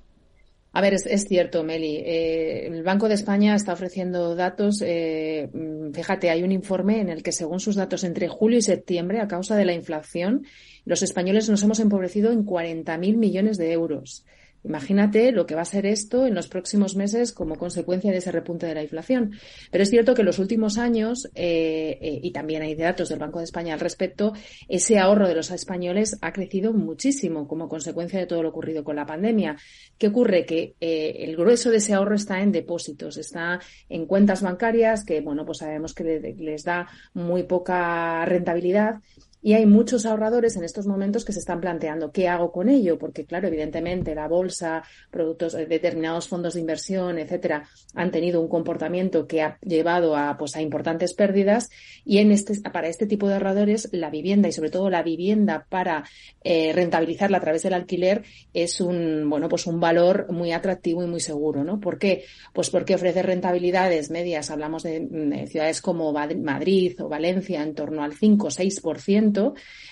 A 0.72 0.80
ver, 0.80 0.94
es, 0.94 1.24
cierto, 1.26 1.64
Meli. 1.64 1.96
Eh, 1.96 2.66
el 2.68 2.84
Banco 2.84 3.08
de 3.08 3.14
España 3.14 3.56
está 3.56 3.72
ofreciendo 3.72 4.36
datos. 4.36 4.82
Eh, 4.82 5.48
mm, 5.52 5.92
fíjate, 5.92 6.30
hay 6.30 6.44
un 6.44 6.52
informe 6.52 7.00
en 7.00 7.08
el 7.08 7.24
que, 7.24 7.32
según 7.32 7.58
sus 7.58 7.74
datos 7.74 8.04
entre 8.04 8.28
julio 8.28 8.58
y 8.58 8.62
septiembre, 8.62 9.20
a 9.20 9.26
causa 9.26 9.56
de 9.56 9.64
la 9.64 9.72
inflación, 9.72 10.46
los 10.84 11.02
españoles 11.02 11.48
nos 11.48 11.62
hemos 11.64 11.80
empobrecido 11.80 12.30
en 12.30 12.44
40.000 12.46 13.16
millones 13.16 13.58
de 13.58 13.72
euros. 13.72 14.24
Imagínate 14.62 15.32
lo 15.32 15.46
que 15.46 15.54
va 15.54 15.62
a 15.62 15.64
ser 15.64 15.86
esto 15.86 16.26
en 16.26 16.34
los 16.34 16.48
próximos 16.48 16.94
meses 16.94 17.32
como 17.32 17.56
consecuencia 17.56 18.10
de 18.10 18.18
ese 18.18 18.30
repunte 18.30 18.66
de 18.66 18.74
la 18.74 18.82
inflación. 18.82 19.32
Pero 19.70 19.82
es 19.82 19.90
cierto 19.90 20.14
que 20.14 20.22
en 20.22 20.26
los 20.26 20.38
últimos 20.38 20.76
años, 20.76 21.30
eh, 21.34 21.98
eh, 22.00 22.20
y 22.22 22.30
también 22.30 22.62
hay 22.62 22.74
datos 22.74 23.08
del 23.08 23.18
Banco 23.18 23.38
de 23.38 23.44
España 23.44 23.74
al 23.74 23.80
respecto, 23.80 24.34
ese 24.68 24.98
ahorro 24.98 25.28
de 25.28 25.34
los 25.34 25.50
españoles 25.50 26.18
ha 26.20 26.32
crecido 26.32 26.72
muchísimo 26.72 27.48
como 27.48 27.68
consecuencia 27.68 28.20
de 28.20 28.26
todo 28.26 28.42
lo 28.42 28.50
ocurrido 28.50 28.84
con 28.84 28.96
la 28.96 29.06
pandemia. 29.06 29.56
¿Qué 29.96 30.08
ocurre? 30.08 30.44
Que 30.44 30.74
eh, 30.80 31.16
el 31.20 31.36
grueso 31.36 31.70
de 31.70 31.78
ese 31.78 31.94
ahorro 31.94 32.14
está 32.14 32.40
en 32.40 32.52
depósitos, 32.52 33.16
está 33.16 33.60
en 33.88 34.06
cuentas 34.06 34.42
bancarias 34.42 35.04
que, 35.04 35.20
bueno, 35.20 35.46
pues 35.46 35.58
sabemos 35.58 35.94
que 35.94 36.34
les 36.38 36.64
da 36.64 36.86
muy 37.14 37.44
poca 37.44 38.24
rentabilidad 38.26 39.00
y 39.42 39.54
hay 39.54 39.66
muchos 39.66 40.04
ahorradores 40.04 40.56
en 40.56 40.64
estos 40.64 40.86
momentos 40.86 41.24
que 41.24 41.32
se 41.32 41.38
están 41.38 41.60
planteando 41.60 42.12
qué 42.12 42.28
hago 42.28 42.52
con 42.52 42.68
ello, 42.68 42.98
porque 42.98 43.24
claro, 43.24 43.48
evidentemente 43.48 44.14
la 44.14 44.28
bolsa, 44.28 44.82
productos, 45.10 45.54
eh, 45.54 45.66
determinados 45.66 46.28
fondos 46.28 46.54
de 46.54 46.60
inversión, 46.60 47.18
etcétera, 47.18 47.68
han 47.94 48.10
tenido 48.10 48.40
un 48.40 48.48
comportamiento 48.48 49.26
que 49.26 49.42
ha 49.42 49.58
llevado 49.62 50.16
a 50.16 50.36
pues 50.36 50.56
a 50.56 50.62
importantes 50.62 51.14
pérdidas 51.14 51.70
y 52.04 52.18
en 52.18 52.32
este 52.32 52.60
para 52.70 52.88
este 52.88 53.06
tipo 53.06 53.28
de 53.28 53.34
ahorradores 53.34 53.88
la 53.92 54.10
vivienda 54.10 54.48
y 54.48 54.52
sobre 54.52 54.70
todo 54.70 54.90
la 54.90 55.02
vivienda 55.02 55.66
para 55.68 56.04
eh, 56.44 56.72
rentabilizarla 56.74 57.38
a 57.38 57.40
través 57.40 57.62
del 57.62 57.74
alquiler 57.74 58.22
es 58.52 58.80
un 58.80 59.28
bueno 59.30 59.48
pues 59.48 59.66
un 59.66 59.80
valor 59.80 60.30
muy 60.30 60.52
atractivo 60.52 61.02
y 61.02 61.06
muy 61.06 61.20
seguro, 61.20 61.64
¿no? 61.64 61.80
¿Por 61.80 61.98
qué? 61.98 62.24
Pues 62.52 62.70
porque 62.70 62.94
ofrece 62.94 63.22
rentabilidades 63.22 64.10
medias, 64.10 64.50
hablamos 64.50 64.82
de, 64.82 65.00
de 65.00 65.46
ciudades 65.46 65.80
como 65.80 66.12
Madrid 66.12 67.00
o 67.00 67.08
Valencia 67.08 67.62
en 67.62 67.74
torno 67.74 68.02
al 68.02 68.12
5 68.14 68.46
o 68.46 68.50
6% 68.50 69.29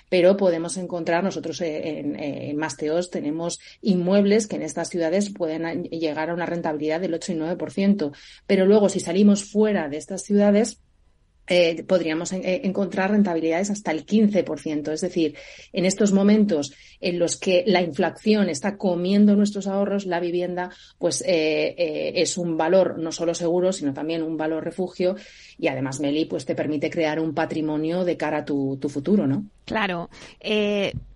pero 0.09 0.37
podemos 0.37 0.77
encontrar 0.77 1.25
nosotros 1.25 1.61
en, 1.61 2.19
en 2.19 2.57
Masteos 2.57 3.11
tenemos 3.11 3.59
inmuebles 3.83 4.47
que 4.47 4.57
en 4.57 4.63
estas 4.63 4.89
ciudades 4.89 5.31
pueden 5.31 5.85
llegar 5.85 6.31
a 6.31 6.35
una 6.35 6.47
rentabilidad 6.47 7.01
del 7.01 7.15
8 7.15 7.33
y 7.33 7.37
9%, 7.37 8.13
pero 8.47 8.67
luego 8.67 8.89
si 8.89 9.01
salimos 9.01 9.45
fuera 9.45 9.89
de 9.89 9.97
estas 9.97 10.23
ciudades 10.23 10.81
eh, 11.49 11.85
podríamos 11.85 12.33
eh, 12.33 12.61
encontrar 12.65 13.11
rentabilidades 13.11 13.71
hasta 13.71 13.91
el 13.91 14.05
15%. 14.05 14.93
Es 14.93 15.01
decir, 15.01 15.35
en 15.73 15.85
estos 15.85 16.13
momentos 16.13 16.73
en 17.01 17.19
los 17.19 17.37
que 17.37 17.65
la 17.67 17.83
inflación 17.83 18.49
está 18.49 18.77
comiendo 18.77 19.37
nuestros 19.37 19.67
ahorros, 19.67 20.07
la 20.07 20.21
vivienda 20.21 20.71
pues 20.99 21.23
eh, 21.27 22.13
es 22.15 22.37
un 22.39 22.57
valor 22.57 22.99
no 22.99 23.13
solo 23.13 23.35
seguro, 23.35 23.73
sino 23.73 23.93
también 23.93 24.23
un 24.23 24.37
valor 24.37 24.65
refugio 24.65 25.17
y 25.59 25.69
además 25.69 26.01
Meli 26.01 26.25
pues 26.25 26.45
te 26.45 26.55
permite 26.55 26.91
crear 26.91 27.21
un 27.21 27.35
patrimonio 27.35 28.05
de 28.05 28.17
cara 28.17 28.39
a 28.39 28.45
tu 28.45 28.79
futuro, 28.89 29.27
¿no? 29.27 29.45
Claro. 29.69 30.11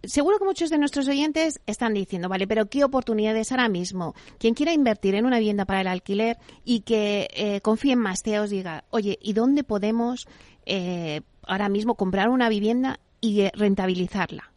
seguro 0.05 0.39
que 0.39 0.45
muchos 0.45 0.71
de 0.71 0.79
nuestros 0.79 1.09
oyentes 1.09 1.61
están 1.67 1.95
diciendo, 1.95 2.29
vale, 2.29 2.47
pero 2.47 2.67
¿qué 2.67 2.85
oportunidades 2.85 3.51
ahora 3.51 3.69
mismo? 3.69 4.15
Quien 4.39 4.55
quiera 4.55 4.73
invertir 4.73 5.15
en 5.15 5.27
una 5.27 5.39
vivienda 5.39 5.65
para 5.65 5.81
el 5.81 5.89
alquiler 5.89 6.39
y 6.65 6.81
que 6.81 7.61
confíe 7.63 7.93
en 7.93 7.99
Masteos 7.99 8.51
diga, 8.51 8.85
oye, 8.91 9.19
¿y 9.23 9.33
dónde 9.33 9.65
podemos 9.65 10.27
eh, 10.67 11.23
ahora 11.47 11.69
mismo 11.69 11.95
comprar 11.95 12.29
una 12.29 12.49
vivienda 12.49 13.01
y 13.21 13.49
rentabilizarla? 13.55 14.52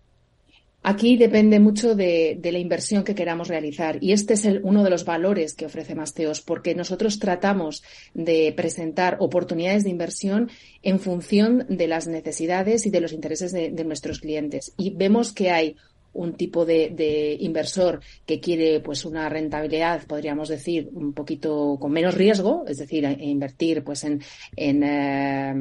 Aquí 0.87 1.17
depende 1.17 1.59
mucho 1.59 1.95
de, 1.95 2.39
la 2.43 2.59
inversión 2.59 3.03
que 3.03 3.15
queramos 3.15 3.47
realizar. 3.47 3.97
Y 4.01 4.11
este 4.11 4.35
es 4.35 4.47
uno 4.61 4.83
de 4.83 4.91
los 4.91 5.03
valores 5.03 5.55
que 5.55 5.65
ofrece 5.65 5.95
Masteos 5.95 6.41
porque 6.41 6.75
nosotros 6.75 7.17
tratamos 7.17 7.81
de 8.13 8.53
presentar 8.55 9.17
oportunidades 9.19 9.83
de 9.83 9.89
inversión 9.89 10.51
en 10.83 10.99
función 10.99 11.65
de 11.69 11.87
las 11.87 12.05
necesidades 12.05 12.85
y 12.85 12.91
de 12.91 13.01
los 13.01 13.13
intereses 13.13 13.51
de 13.51 13.83
nuestros 13.83 14.19
clientes. 14.19 14.73
Y 14.77 14.91
vemos 14.91 15.33
que 15.33 15.49
hay 15.49 15.75
un 16.15 16.33
tipo 16.33 16.65
de, 16.65 17.37
inversor 17.39 17.99
que 18.25 18.39
quiere 18.39 18.79
pues 18.79 19.05
una 19.05 19.29
rentabilidad, 19.29 20.05
podríamos 20.07 20.49
decir, 20.49 20.89
un 20.93 21.13
poquito 21.13 21.77
con 21.79 21.91
menos 21.91 22.15
riesgo, 22.15 22.65
es 22.67 22.77
decir, 22.77 23.03
invertir 23.19 23.83
pues 23.83 24.03
en, 24.05 24.21
en, 24.55 24.83
eh, 24.83 25.53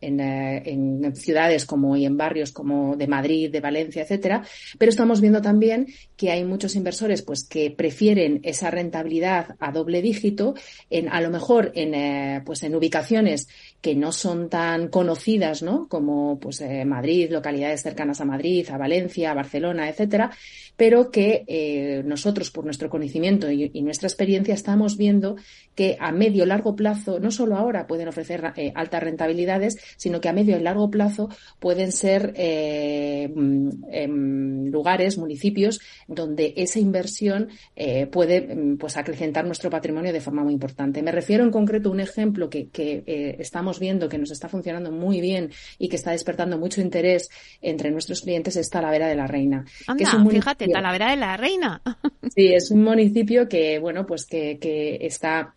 eh, 0.00 0.62
en, 0.66 1.14
ciudades 1.14 1.64
como 1.64 1.96
y 1.96 2.04
en 2.04 2.16
barrios 2.16 2.52
como 2.52 2.96
de 2.96 3.06
Madrid, 3.06 3.50
de 3.50 3.60
Valencia, 3.60 4.02
etcétera. 4.02 4.44
Pero 4.78 4.90
estamos 4.90 5.20
viendo 5.20 5.40
también 5.40 5.86
que 6.16 6.30
hay 6.30 6.44
muchos 6.44 6.74
inversores 6.74 7.22
pues 7.22 7.44
que 7.44 7.70
prefieren 7.70 8.40
esa 8.42 8.70
rentabilidad 8.70 9.56
a 9.60 9.70
doble 9.70 10.02
dígito 10.02 10.54
en 10.90 11.08
a 11.08 11.20
lo 11.20 11.30
mejor 11.30 11.70
en 11.74 11.94
eh, 11.94 12.42
pues 12.44 12.62
en 12.64 12.74
ubicaciones 12.74 13.48
que 13.80 13.94
no 13.94 14.12
son 14.12 14.48
tan 14.48 14.88
conocidas, 14.88 15.62
¿no? 15.62 15.88
Como 15.88 16.38
pues 16.38 16.62
Madrid, 16.86 17.30
localidades 17.30 17.82
cercanas 17.82 18.20
a 18.20 18.24
Madrid, 18.24 18.68
a 18.70 18.78
Valencia, 18.78 19.30
a 19.30 19.34
Barcelona, 19.34 19.91
etcétera, 19.92 20.32
pero 20.76 21.10
que 21.10 21.44
eh, 21.46 22.02
nosotros, 22.04 22.50
por 22.50 22.64
nuestro 22.64 22.90
conocimiento 22.90 23.50
y, 23.50 23.70
nuestra 23.82 24.08
experiencia, 24.08 24.54
estamos 24.54 24.96
viendo 24.96 25.36
que 25.74 25.96
a 26.00 26.12
medio 26.12 26.46
largo 26.46 26.74
plazo, 26.74 27.20
no 27.20 27.30
solo 27.30 27.56
ahora 27.56 27.86
pueden 27.86 28.08
ofrecer 28.08 28.52
eh, 28.56 28.72
altas 28.74 29.02
rentabilidades, 29.02 29.76
sino 29.96 30.20
que 30.20 30.28
a 30.28 30.32
medio 30.32 30.56
y 30.56 30.60
largo 30.60 30.90
plazo 30.90 31.28
pueden 31.58 31.92
ser 31.92 32.32
eh, 32.36 33.30
mm, 33.34 33.68
em, 33.90 34.64
lugares, 34.70 35.18
municipios, 35.18 35.80
donde 36.08 36.54
esa 36.56 36.78
inversión 36.78 37.48
puede 38.10 38.54
mm, 38.54 38.78
pues 38.78 38.96
acrecentar 38.96 39.44
nuestro 39.46 39.70
patrimonio 39.70 40.12
de 40.12 40.20
forma 40.20 40.42
muy 40.42 40.52
importante. 40.52 41.02
Me 41.02 41.12
refiero 41.12 41.44
en 41.44 41.50
concreto 41.50 41.88
a 41.88 41.92
un 41.92 42.00
ejemplo 42.00 42.48
que, 42.48 42.68
que 42.68 43.36
estamos 43.38 43.78
viendo 43.78 44.08
que 44.08 44.18
nos 44.18 44.30
está 44.30 44.48
funcionando 44.48 44.90
muy 44.90 45.20
bien 45.20 45.50
y 45.78 45.88
que 45.88 45.96
está 45.96 46.12
despertando 46.12 46.58
mucho 46.58 46.80
interés 46.80 47.28
entre 47.60 47.90
nuestros 47.90 48.22
clientes 48.22 48.56
es 48.56 48.70
Talavera 48.70 49.08
de 49.08 49.14
la 49.14 49.26
Reina. 49.26 49.64
Anda, 49.86 50.04
es 50.04 50.14
un 50.14 50.30
fíjate, 50.30 50.68
Talavera 50.68 51.10
de 51.10 51.16
la 51.16 51.36
Reina. 51.36 51.82
Sí, 52.34 52.52
es 52.52 52.70
un 52.70 52.82
municipio 52.84 53.48
que, 53.48 53.78
bueno, 53.78 54.06
pues 54.06 54.26
que, 54.26 54.58
que 54.58 54.98
está 55.00 55.54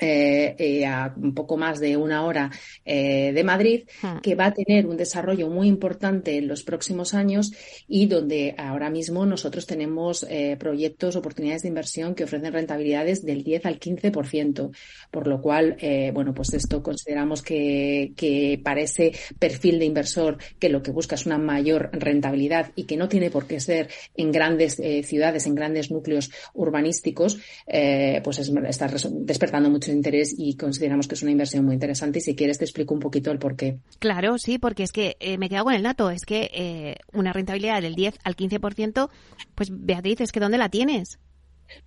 eh, 0.00 0.54
eh, 0.58 0.86
a 0.86 1.12
un 1.16 1.34
poco 1.34 1.56
más 1.56 1.80
de 1.80 1.96
una 1.96 2.24
hora 2.24 2.52
eh, 2.84 3.32
de 3.34 3.42
Madrid, 3.42 3.82
hmm. 4.00 4.18
que 4.22 4.36
va 4.36 4.46
a 4.46 4.52
tener 4.52 4.86
un 4.86 4.96
desarrollo 4.96 5.48
muy 5.48 5.66
importante 5.66 6.36
en 6.36 6.46
los 6.46 6.62
próximos 6.62 7.14
años 7.14 7.50
y 7.88 8.06
donde 8.06 8.54
ahora 8.58 8.90
mismo 8.90 9.26
nosotros 9.26 9.66
tenemos 9.66 10.26
proyectos, 10.58 11.16
oportunidades 11.16 11.62
de 11.62 11.68
inversión 11.68 12.14
que 12.14 12.24
ofrecen 12.24 12.52
rentabilidades 12.52 13.24
del 13.24 13.42
10 13.42 13.66
al 13.66 13.80
15%, 13.80 14.70
por 15.10 15.26
lo 15.26 15.40
cual, 15.40 15.76
bueno, 16.12 16.34
pues 16.34 16.54
esto 16.54 16.82
consideramos 16.82 17.42
que, 17.42 18.12
que 18.16 18.60
para 18.62 18.80
ese 18.80 19.12
perfil 19.38 19.78
de 19.78 19.86
inversor 19.86 20.38
que 20.58 20.68
lo 20.68 20.82
que 20.82 20.90
busca 20.90 21.14
es 21.14 21.26
una 21.26 21.38
mayor 21.38 21.90
rentabilidad 21.92 22.72
y 22.76 22.84
que 22.84 22.96
no 22.96 23.08
tiene 23.08 23.30
por 23.30 23.46
qué 23.46 23.60
ser 23.60 23.88
en 24.16 24.32
grandes 24.32 24.80
ciudades, 25.04 25.46
en 25.46 25.54
grandes 25.54 25.90
núcleos 25.90 26.30
urbanísticos, 26.54 27.38
pues 27.66 28.38
está 28.38 28.88
despertando 29.10 29.70
mucho 29.70 29.87
interés 29.92 30.34
y 30.36 30.56
consideramos 30.56 31.08
que 31.08 31.14
es 31.14 31.22
una 31.22 31.30
inversión 31.30 31.64
muy 31.64 31.74
interesante. 31.74 32.18
Y 32.18 32.22
si 32.22 32.34
quieres 32.34 32.58
te 32.58 32.64
explico 32.64 32.94
un 32.94 33.00
poquito 33.00 33.30
el 33.30 33.38
por 33.38 33.56
qué. 33.56 33.78
Claro, 33.98 34.38
sí, 34.38 34.58
porque 34.58 34.82
es 34.82 34.92
que 34.92 35.16
eh, 35.20 35.38
me 35.38 35.48
quedo 35.48 35.64
con 35.64 35.74
el 35.74 35.82
dato. 35.82 36.10
Es 36.10 36.24
que 36.24 36.50
eh, 36.52 36.96
una 37.12 37.32
rentabilidad 37.32 37.82
del 37.82 37.94
10 37.94 38.18
al 38.24 38.36
15%, 38.36 39.08
pues 39.54 39.70
Beatriz, 39.72 40.20
es 40.20 40.32
que 40.32 40.40
¿dónde 40.40 40.58
la 40.58 40.68
tienes? 40.68 41.18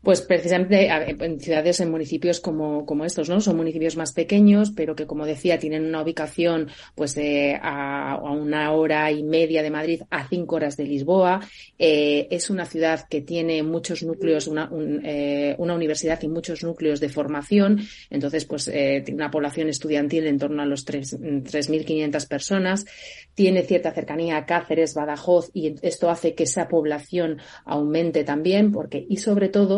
Pues 0.01 0.21
precisamente 0.21 0.87
en 0.87 1.39
ciudades, 1.39 1.79
en 1.79 1.91
municipios 1.91 2.39
como, 2.39 2.85
como 2.85 3.05
estos, 3.05 3.29
¿no? 3.29 3.41
Son 3.41 3.55
municipios 3.55 3.97
más 3.97 4.13
pequeños, 4.13 4.71
pero 4.75 4.95
que, 4.95 5.05
como 5.05 5.25
decía, 5.25 5.59
tienen 5.59 5.85
una 5.85 6.01
ubicación 6.01 6.69
pues 6.95 7.19
a, 7.61 8.19
una 8.23 8.71
hora 8.73 9.11
y 9.11 9.23
media 9.23 9.61
de 9.63 9.69
Madrid, 9.69 10.01
a 10.09 10.27
cinco 10.27 10.55
horas 10.55 10.77
de 10.77 10.85
Lisboa. 10.85 11.41
Eh, 11.77 12.27
es 12.31 12.49
una 12.49 12.65
ciudad 12.65 13.07
que 13.09 13.21
tiene 13.21 13.63
muchos 13.63 14.03
núcleos, 14.03 14.47
una, 14.47 14.69
eh, 15.03 15.55
una 15.57 15.75
universidad 15.75 16.21
y 16.21 16.27
muchos 16.27 16.63
núcleos 16.63 16.99
de 16.99 17.09
formación. 17.09 17.81
Entonces, 18.09 18.45
pues 18.45 18.67
eh, 18.67 19.01
tiene 19.05 19.21
una 19.21 19.31
población 19.31 19.69
estudiantil 19.69 20.27
en 20.27 20.37
torno 20.37 20.61
a 20.61 20.65
los 20.65 20.85
3.500 20.85 22.27
personas. 22.27 22.85
Tiene 23.33 23.63
cierta 23.63 23.91
cercanía 23.91 24.37
a 24.37 24.45
Cáceres, 24.45 24.93
Badajoz, 24.93 25.49
y 25.53 25.75
esto 25.81 26.09
hace 26.09 26.33
que 26.33 26.43
esa 26.43 26.67
población 26.67 27.39
aumente 27.65 28.23
también, 28.23 28.71
porque, 28.71 29.05
y 29.07 29.17
sobre 29.17 29.49
todo, 29.49 29.70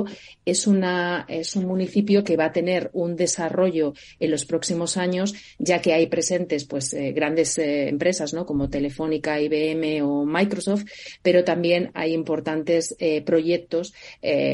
es, 0.46 0.68
una, 0.68 1.26
es 1.28 1.56
un 1.56 1.66
municipio 1.66 2.24
que 2.24 2.38
va 2.38 2.46
a 2.46 2.52
tener 2.52 2.90
un 2.94 3.16
desarrollo 3.16 3.94
en 4.20 4.32
los 4.32 4.46
próximos 4.46 4.98
años, 4.98 5.34
ya 5.60 5.82
que 5.82 5.94
hay 5.94 6.08
presentes 6.08 6.66
pues 6.66 6.94
eh, 6.94 7.12
grandes 7.12 7.58
eh, 7.58 7.90
empresas, 7.90 8.34
¿no? 8.34 8.46
Como 8.46 8.70
Telefónica, 8.70 9.40
IBM 9.40 10.02
o 10.04 10.26
Microsoft, 10.26 10.86
pero 11.22 11.44
también 11.44 11.92
hay 11.94 12.14
importantes 12.14 12.96
eh, 13.00 13.22
proyectos, 13.22 13.94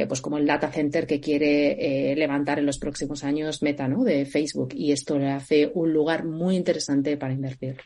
pues 0.07 0.21
como 0.21 0.37
el 0.37 0.45
data 0.45 0.71
center 0.71 1.05
que 1.05 1.19
quiere 1.19 2.15
levantar 2.15 2.59
en 2.59 2.65
los 2.65 2.79
próximos 2.79 3.23
años 3.23 3.61
Meta, 3.61 3.87
¿no? 3.87 4.03
De 4.03 4.25
Facebook 4.25 4.69
y 4.73 4.91
esto 4.91 5.17
le 5.17 5.29
hace 5.29 5.71
un 5.73 5.93
lugar 5.93 6.25
muy 6.25 6.55
interesante 6.55 7.17
para 7.17 7.33
invertir. 7.33 7.77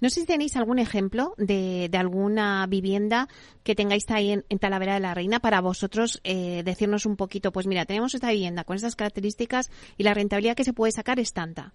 No 0.00 0.10
sé 0.10 0.20
si 0.20 0.26
tenéis 0.26 0.56
algún 0.56 0.78
ejemplo 0.78 1.34
de, 1.36 1.90
alguna 1.92 2.66
vivienda 2.66 3.28
que 3.62 3.74
tengáis 3.74 4.04
ahí 4.10 4.32
en, 4.32 4.58
Talavera 4.58 4.94
de 4.94 5.00
la 5.00 5.14
Reina 5.14 5.40
para 5.40 5.60
vosotros 5.60 6.20
eh, 6.24 6.62
decirnos 6.64 7.06
un 7.06 7.16
poquito, 7.16 7.52
pues 7.52 7.66
mira, 7.66 7.84
tenemos 7.84 8.14
esta 8.14 8.30
vivienda 8.30 8.64
con 8.64 8.76
estas 8.76 8.96
características 8.96 9.70
y 9.96 10.02
la 10.02 10.14
rentabilidad 10.14 10.56
que 10.56 10.64
se 10.64 10.72
puede 10.72 10.92
sacar 10.92 11.20
es 11.20 11.32
tanta. 11.32 11.74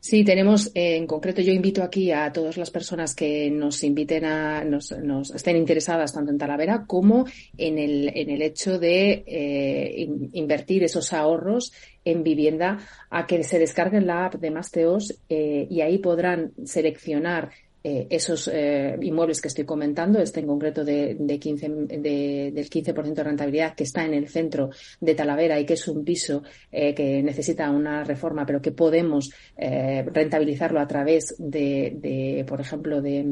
Sí, 0.00 0.24
tenemos 0.24 0.70
eh, 0.74 0.96
en 0.96 1.06
concreto, 1.06 1.40
yo 1.40 1.52
invito 1.52 1.82
aquí 1.82 2.10
a 2.10 2.32
todas 2.32 2.56
las 2.56 2.70
personas 2.70 3.14
que 3.14 3.50
nos 3.50 3.82
inviten 3.82 4.24
a, 4.24 4.64
nos, 4.64 4.90
estén 5.34 5.56
interesadas 5.56 6.12
tanto 6.12 6.30
en 6.30 6.38
Talavera 6.38 6.84
como 6.86 7.26
en 7.56 7.78
el, 7.78 8.10
en 8.14 8.30
el 8.30 8.42
hecho 8.42 8.78
de 8.78 9.24
eh, 9.26 10.08
invertir 10.32 10.84
esos 10.84 11.12
ahorros 11.12 11.72
en 12.04 12.22
vivienda 12.22 12.78
a 13.10 13.26
que 13.26 13.42
se 13.44 13.58
descarguen 13.58 14.06
la 14.06 14.26
app 14.26 14.34
de 14.34 14.50
Masteos 14.50 15.18
eh, 15.28 15.66
y 15.70 15.80
ahí 15.80 15.98
podrán 15.98 16.52
seleccionar 16.64 17.50
eh, 17.82 18.06
esos 18.10 18.48
eh, 18.52 18.96
inmuebles 19.00 19.40
que 19.40 19.48
estoy 19.48 19.64
comentando, 19.64 20.20
este 20.20 20.40
en 20.40 20.46
concreto 20.46 20.84
de, 20.84 21.16
de 21.18 21.38
15, 21.38 21.68
de, 21.68 22.52
del 22.54 22.70
15% 22.70 23.14
de 23.14 23.24
rentabilidad 23.24 23.74
que 23.74 23.84
está 23.84 24.04
en 24.04 24.14
el 24.14 24.28
centro 24.28 24.70
de 25.00 25.14
Talavera 25.14 25.58
y 25.58 25.64
que 25.64 25.74
es 25.74 25.88
un 25.88 26.04
piso 26.04 26.42
eh, 26.70 26.94
que 26.94 27.22
necesita 27.22 27.70
una 27.70 28.04
reforma, 28.04 28.44
pero 28.44 28.60
que 28.60 28.72
podemos 28.72 29.30
eh, 29.56 30.04
rentabilizarlo 30.06 30.80
a 30.80 30.86
través 30.86 31.34
de, 31.38 31.96
de 31.96 32.44
por 32.46 32.60
ejemplo, 32.60 33.00
de 33.00 33.24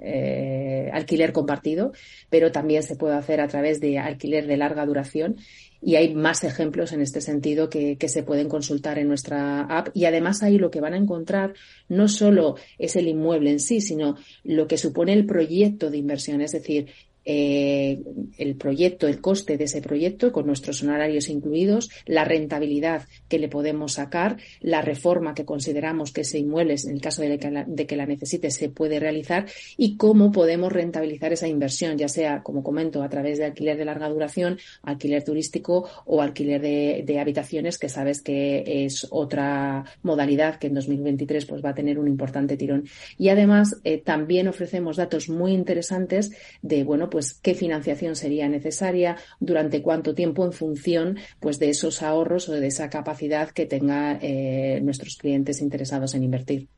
eh, 0.00 0.90
alquiler 0.92 1.32
compartido, 1.32 1.92
pero 2.28 2.50
también 2.50 2.82
se 2.82 2.96
puede 2.96 3.16
hacer 3.16 3.40
a 3.40 3.48
través 3.48 3.80
de 3.80 3.98
alquiler 3.98 4.46
de 4.46 4.56
larga 4.56 4.86
duración 4.86 5.36
y 5.82 5.96
hay 5.96 6.14
más 6.14 6.44
ejemplos 6.44 6.92
en 6.92 7.00
este 7.00 7.20
sentido 7.20 7.70
que, 7.70 7.96
que, 7.96 8.08
se 8.08 8.22
pueden 8.22 8.48
consultar 8.48 8.98
en 8.98 9.08
nuestra 9.08 9.62
app. 9.62 9.88
Y 9.94 10.04
además 10.04 10.42
ahí 10.42 10.58
lo 10.58 10.70
que 10.70 10.80
van 10.80 10.94
a 10.94 10.98
encontrar 10.98 11.54
no 11.88 12.08
solo 12.08 12.56
es 12.78 12.96
el 12.96 13.08
inmueble 13.08 13.50
en 13.50 13.60
sí, 13.60 13.80
sino 13.80 14.16
lo 14.44 14.66
que 14.66 14.76
supone 14.76 15.12
el 15.12 15.26
proyecto 15.26 15.90
de 15.90 15.98
inversión, 15.98 16.40
es 16.42 16.52
decir, 16.52 16.88
eh, 17.24 18.00
el 18.38 18.56
proyecto, 18.56 19.06
el 19.06 19.20
coste 19.20 19.56
de 19.56 19.64
ese 19.64 19.82
proyecto, 19.82 20.32
con 20.32 20.46
nuestros 20.46 20.82
honorarios 20.82 21.28
incluidos, 21.28 21.90
la 22.06 22.24
rentabilidad 22.24 23.06
que 23.28 23.38
le 23.38 23.48
podemos 23.48 23.94
sacar, 23.94 24.38
la 24.60 24.82
reforma 24.82 25.34
que 25.34 25.44
consideramos 25.44 26.12
que 26.12 26.22
ese 26.22 26.38
inmueble, 26.38 26.76
en 26.84 26.94
el 26.94 27.00
caso 27.00 27.22
de 27.22 27.38
que, 27.86 27.96
la, 27.96 28.06
necesite, 28.06 28.50
se 28.50 28.68
puede 28.68 29.00
realizar 29.00 29.46
y 29.76 29.96
cómo 29.96 30.32
podemos 30.32 30.72
rentabilizar 30.72 31.32
esa 31.32 31.48
inversión, 31.48 31.98
ya 31.98 32.08
sea, 32.08 32.42
como 32.42 32.62
comento, 32.62 33.02
a 33.02 33.08
través 33.08 33.38
de 33.38 33.44
alquiler 33.44 33.76
de 33.76 33.84
larga 33.84 34.08
duración, 34.08 34.58
alquiler 34.82 35.22
turístico 35.22 35.88
o 36.06 36.22
alquiler 36.22 36.60
de, 36.60 37.02
de 37.06 37.18
habitaciones, 37.18 37.78
que 37.78 37.88
sabes 37.88 38.22
que 38.22 38.84
es 38.84 39.06
otra 39.10 39.84
modalidad 40.02 40.58
que 40.58 40.68
en 40.68 40.74
2023 40.74 41.46
pues, 41.46 41.64
va 41.64 41.70
a 41.70 41.74
tener 41.74 41.98
un 41.98 42.08
importante 42.08 42.56
tirón. 42.56 42.84
Y 43.18 43.28
además, 43.28 43.80
eh, 43.84 43.98
también 43.98 44.48
ofrecemos 44.48 44.96
datos 44.96 45.28
muy 45.28 45.52
interesantes 45.52 46.32
de, 46.62 46.84
bueno, 46.84 47.09
pues 47.10 47.34
qué 47.34 47.54
financiación 47.54 48.16
sería 48.16 48.48
necesaria, 48.48 49.16
durante 49.40 49.82
cuánto 49.82 50.14
tiempo 50.14 50.44
en 50.44 50.52
función 50.52 51.18
pues 51.40 51.58
de 51.58 51.70
esos 51.70 52.02
ahorros 52.02 52.48
o 52.48 52.52
de 52.52 52.66
esa 52.66 52.88
capacidad 52.88 53.50
que 53.50 53.66
tengan 53.66 54.18
eh, 54.22 54.80
nuestros 54.82 55.16
clientes 55.16 55.60
interesados 55.60 56.14
en 56.14 56.24
invertir. 56.24 56.68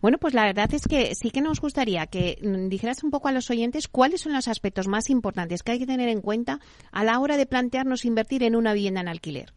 Bueno, 0.00 0.18
pues 0.18 0.34
la 0.34 0.44
verdad 0.44 0.72
es 0.72 0.86
que 0.86 1.14
sí 1.14 1.30
que 1.30 1.40
nos 1.40 1.60
gustaría 1.60 2.06
que 2.06 2.38
dijeras 2.68 3.02
un 3.02 3.10
poco 3.10 3.28
a 3.28 3.32
los 3.32 3.50
oyentes 3.50 3.88
cuáles 3.88 4.20
son 4.20 4.32
los 4.32 4.48
aspectos 4.48 4.86
más 4.86 5.10
importantes 5.10 5.62
que 5.62 5.72
hay 5.72 5.78
que 5.78 5.86
tener 5.86 6.08
en 6.08 6.20
cuenta 6.20 6.60
a 6.92 7.04
la 7.04 7.18
hora 7.18 7.36
de 7.36 7.46
plantearnos 7.46 8.04
invertir 8.04 8.42
en 8.42 8.54
una 8.54 8.72
vivienda 8.72 9.00
en 9.00 9.08
alquiler. 9.08 9.52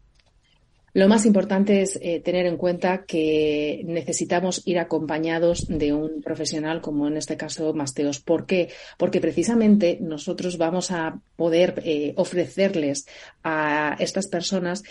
Lo 0.94 1.08
más 1.08 1.24
importante 1.24 1.80
es 1.80 1.98
eh, 2.02 2.20
tener 2.20 2.44
en 2.44 2.58
cuenta 2.58 3.04
que 3.06 3.82
necesitamos 3.86 4.60
ir 4.66 4.78
acompañados 4.78 5.66
de 5.66 5.94
un 5.94 6.20
profesional 6.20 6.82
como 6.82 7.08
en 7.08 7.16
este 7.16 7.38
caso 7.38 7.72
Masteos. 7.72 8.20
¿Por 8.20 8.44
qué? 8.44 8.68
Porque 8.98 9.20
precisamente 9.20 9.96
nosotros 10.02 10.58
vamos 10.58 10.90
a 10.90 11.18
poder 11.34 11.82
eh, 11.86 12.12
ofrecerles 12.16 13.06
a 13.42 13.96
estas 14.00 14.28
personas 14.28 14.82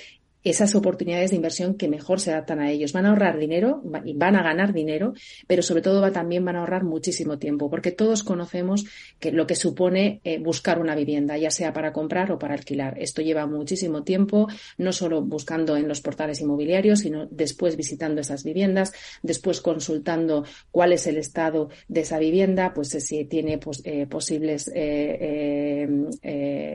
esas 0.43 0.73
oportunidades 0.75 1.29
de 1.29 1.35
inversión 1.35 1.75
que 1.75 1.87
mejor 1.87 2.19
se 2.19 2.31
adaptan 2.31 2.59
a 2.59 2.71
ellos. 2.71 2.93
Van 2.93 3.05
a 3.05 3.09
ahorrar 3.09 3.37
dinero 3.37 3.83
y 4.03 4.13
van 4.13 4.35
a 4.35 4.43
ganar 4.43 4.73
dinero, 4.73 5.13
pero 5.47 5.61
sobre 5.61 5.81
todo 5.81 6.01
va, 6.01 6.11
también 6.11 6.43
van 6.43 6.55
a 6.55 6.59
ahorrar 6.59 6.83
muchísimo 6.83 7.37
tiempo, 7.37 7.69
porque 7.69 7.91
todos 7.91 8.23
conocemos 8.23 8.85
que 9.19 9.31
lo 9.31 9.45
que 9.45 9.55
supone 9.55 10.19
eh, 10.23 10.39
buscar 10.39 10.79
una 10.79 10.95
vivienda, 10.95 11.37
ya 11.37 11.51
sea 11.51 11.73
para 11.73 11.93
comprar 11.93 12.31
o 12.31 12.39
para 12.39 12.55
alquilar. 12.55 12.97
Esto 12.99 13.21
lleva 13.21 13.45
muchísimo 13.45 14.03
tiempo, 14.03 14.47
no 14.77 14.91
solo 14.93 15.21
buscando 15.21 15.77
en 15.77 15.87
los 15.87 16.01
portales 16.01 16.41
inmobiliarios, 16.41 17.01
sino 17.01 17.27
después 17.27 17.75
visitando 17.75 18.21
esas 18.21 18.43
viviendas, 18.43 18.93
después 19.21 19.61
consultando 19.61 20.45
cuál 20.71 20.93
es 20.93 21.05
el 21.05 21.17
estado 21.17 21.69
de 21.87 22.01
esa 22.01 22.17
vivienda, 22.17 22.73
pues 22.73 22.95
eh, 22.95 23.01
si 23.01 23.25
tiene 23.25 23.59
eh, 23.83 24.07
posibles 24.07 24.71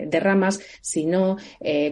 derramas, 0.09 0.61
si 0.81 1.07
no, 1.07 1.37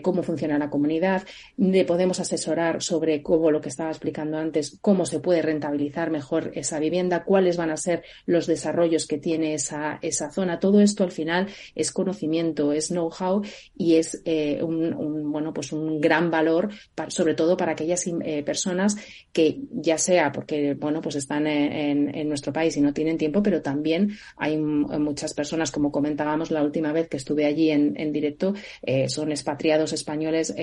cómo 0.03 0.23
funciona 0.23 0.59
la 0.59 0.71
comunidad 0.71 1.25
le 1.73 1.85
podemos 1.85 2.21
asesorar 2.21 2.83
sobre 2.83 3.23
cómo 3.23 3.51
lo 3.51 3.61
que 3.61 3.69
estaba 3.69 3.91
explicando 3.91 4.37
antes, 4.37 4.79
cómo 4.81 5.07
se 5.07 5.21
puede 5.21 5.43
rentabilizar 5.43 6.11
mejor 6.11 6.53
esa 6.55 6.79
vivienda, 6.79 7.25
cuáles 7.25 7.57
van 7.57 7.71
a 7.71 7.77
ser 7.77 8.03
los 8.27 8.47
desarrollos 8.47 9.07
que 9.07 9.19
tiene 9.19 9.55
esa, 9.55 9.99
esa 10.03 10.31
zona. 10.31 10.61
Todo 10.61 10.81
esto 10.81 11.05
al 11.05 11.13
final 11.13 11.49
es 11.75 11.93
conocimiento, 11.93 12.73
es 12.73 12.89
know-how 12.89 13.43
y 13.77 13.97
es 13.97 14.21
eh, 14.25 14.63
un, 14.63 15.31
bueno, 15.33 15.53
pues 15.53 15.73
un 15.73 16.01
gran 16.01 16.31
valor, 16.31 16.71
sobre 17.09 17.35
todo 17.35 17.57
para 17.57 17.73
aquellas 17.73 18.05
eh, 18.07 18.43
personas 18.43 18.97
que 19.33 19.61
ya 19.73 19.99
sea 19.99 20.33
porque, 20.33 20.75
bueno, 20.75 21.01
pues 21.01 21.17
están 21.17 21.47
en, 21.47 22.15
en, 22.15 22.29
nuestro 22.29 22.53
país 22.53 22.77
y 22.77 22.81
no 22.81 22.93
tienen 22.93 23.19
tiempo, 23.19 23.43
pero 23.43 23.63
también 23.63 24.17
hay 24.37 24.57
muchas 24.57 25.35
personas, 25.35 25.71
como 25.71 25.93
comentábamos 25.93 26.51
la 26.51 26.63
última 26.63 26.93
vez 26.93 27.09
que 27.09 27.17
estuve 27.17 27.45
allí 27.45 27.71
en, 27.71 27.99
en 27.99 28.13
directo, 28.13 28.55
eh, 28.83 29.09
son 29.09 29.31
expatriados 29.31 29.93
españoles, 29.93 30.55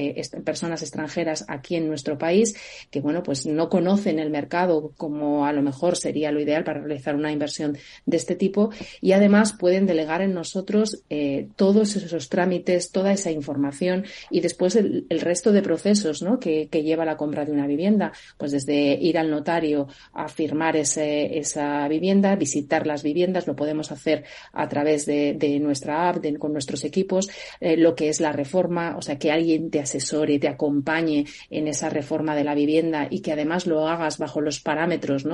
personas 0.43 0.81
extranjeras 0.91 1.45
aquí 1.47 1.75
en 1.75 1.88
nuestro 1.88 2.17
país 2.17 2.56
que, 2.89 2.99
bueno, 2.99 3.23
pues 3.23 3.45
no 3.45 3.69
conocen 3.69 4.19
el 4.19 4.30
mercado 4.30 4.91
como 4.97 5.45
a 5.45 5.54
lo 5.54 5.62
mejor 5.62 5.95
sería 5.95 6.32
lo 6.32 6.41
ideal 6.41 6.63
para 6.63 6.82
realizar 6.82 7.15
una 7.15 7.32
inversión 7.32 7.77
de 8.06 8.17
este 8.17 8.36
tipo 8.36 8.71
y 8.99 9.13
además 9.13 9.54
pueden 9.54 9.86
delegar 9.86 10.21
en 10.21 10.34
nosotros 10.34 11.04
eh, 11.10 11.47
todos 11.56 11.95
esos 11.95 12.30
trámites, 12.30 12.91
toda 12.91 13.13
esa 13.13 13.32
información 13.32 14.06
y 14.30 14.41
después 14.41 14.75
el, 14.75 15.06
resto 15.21 15.51
de 15.51 15.62
procesos 15.62 16.21
¿no? 16.21 16.39
que, 16.39 16.67
lleva 16.82 17.06
la 17.06 17.15
compra 17.15 17.45
de 17.45 17.51
una 17.51 17.67
vivienda, 17.67 18.12
pues 18.38 18.51
desde 18.51 18.93
ir 18.93 19.19
al 19.19 19.30
notario 19.30 19.88
a 20.13 20.27
firmar 20.27 20.75
ese, 20.75 21.38
esa 21.38 21.88
vivienda, 21.88 22.36
visitar 22.36 22.88
las 22.88 23.04
viviendas, 23.04 23.45
lo 23.45 23.56
podemos 23.56 23.91
hacer 23.91 24.23
a 24.51 24.67
través 24.67 25.06
de, 25.06 25.60
nuestra 25.62 26.10
app, 26.10 26.25
con 26.39 26.54
nuestros 26.54 26.84
equipos, 26.84 27.30
eh, 27.60 27.77
lo 27.77 27.93
que 27.93 28.10
es 28.10 28.19
la 28.19 28.32
reforma, 28.32 28.95
o 28.97 29.01
sea, 29.01 29.19
que 29.19 29.32
alguien 29.32 29.69
te 29.69 29.80
asesore, 29.80 30.39
te 30.39 30.47
acompañe 30.47 30.81
acompañe 30.82 31.26
en 31.50 31.67
esa 31.67 31.89
reforma 31.89 32.36
de 32.36 32.44
la 32.44 32.56
vivienda 32.56 33.08
y 33.10 33.22
que 33.22 33.32
además 33.32 33.67
lo 33.67 33.88
hagas 33.88 34.17
bajo 34.17 34.41
los 34.41 34.60
parámetros. 34.60 35.26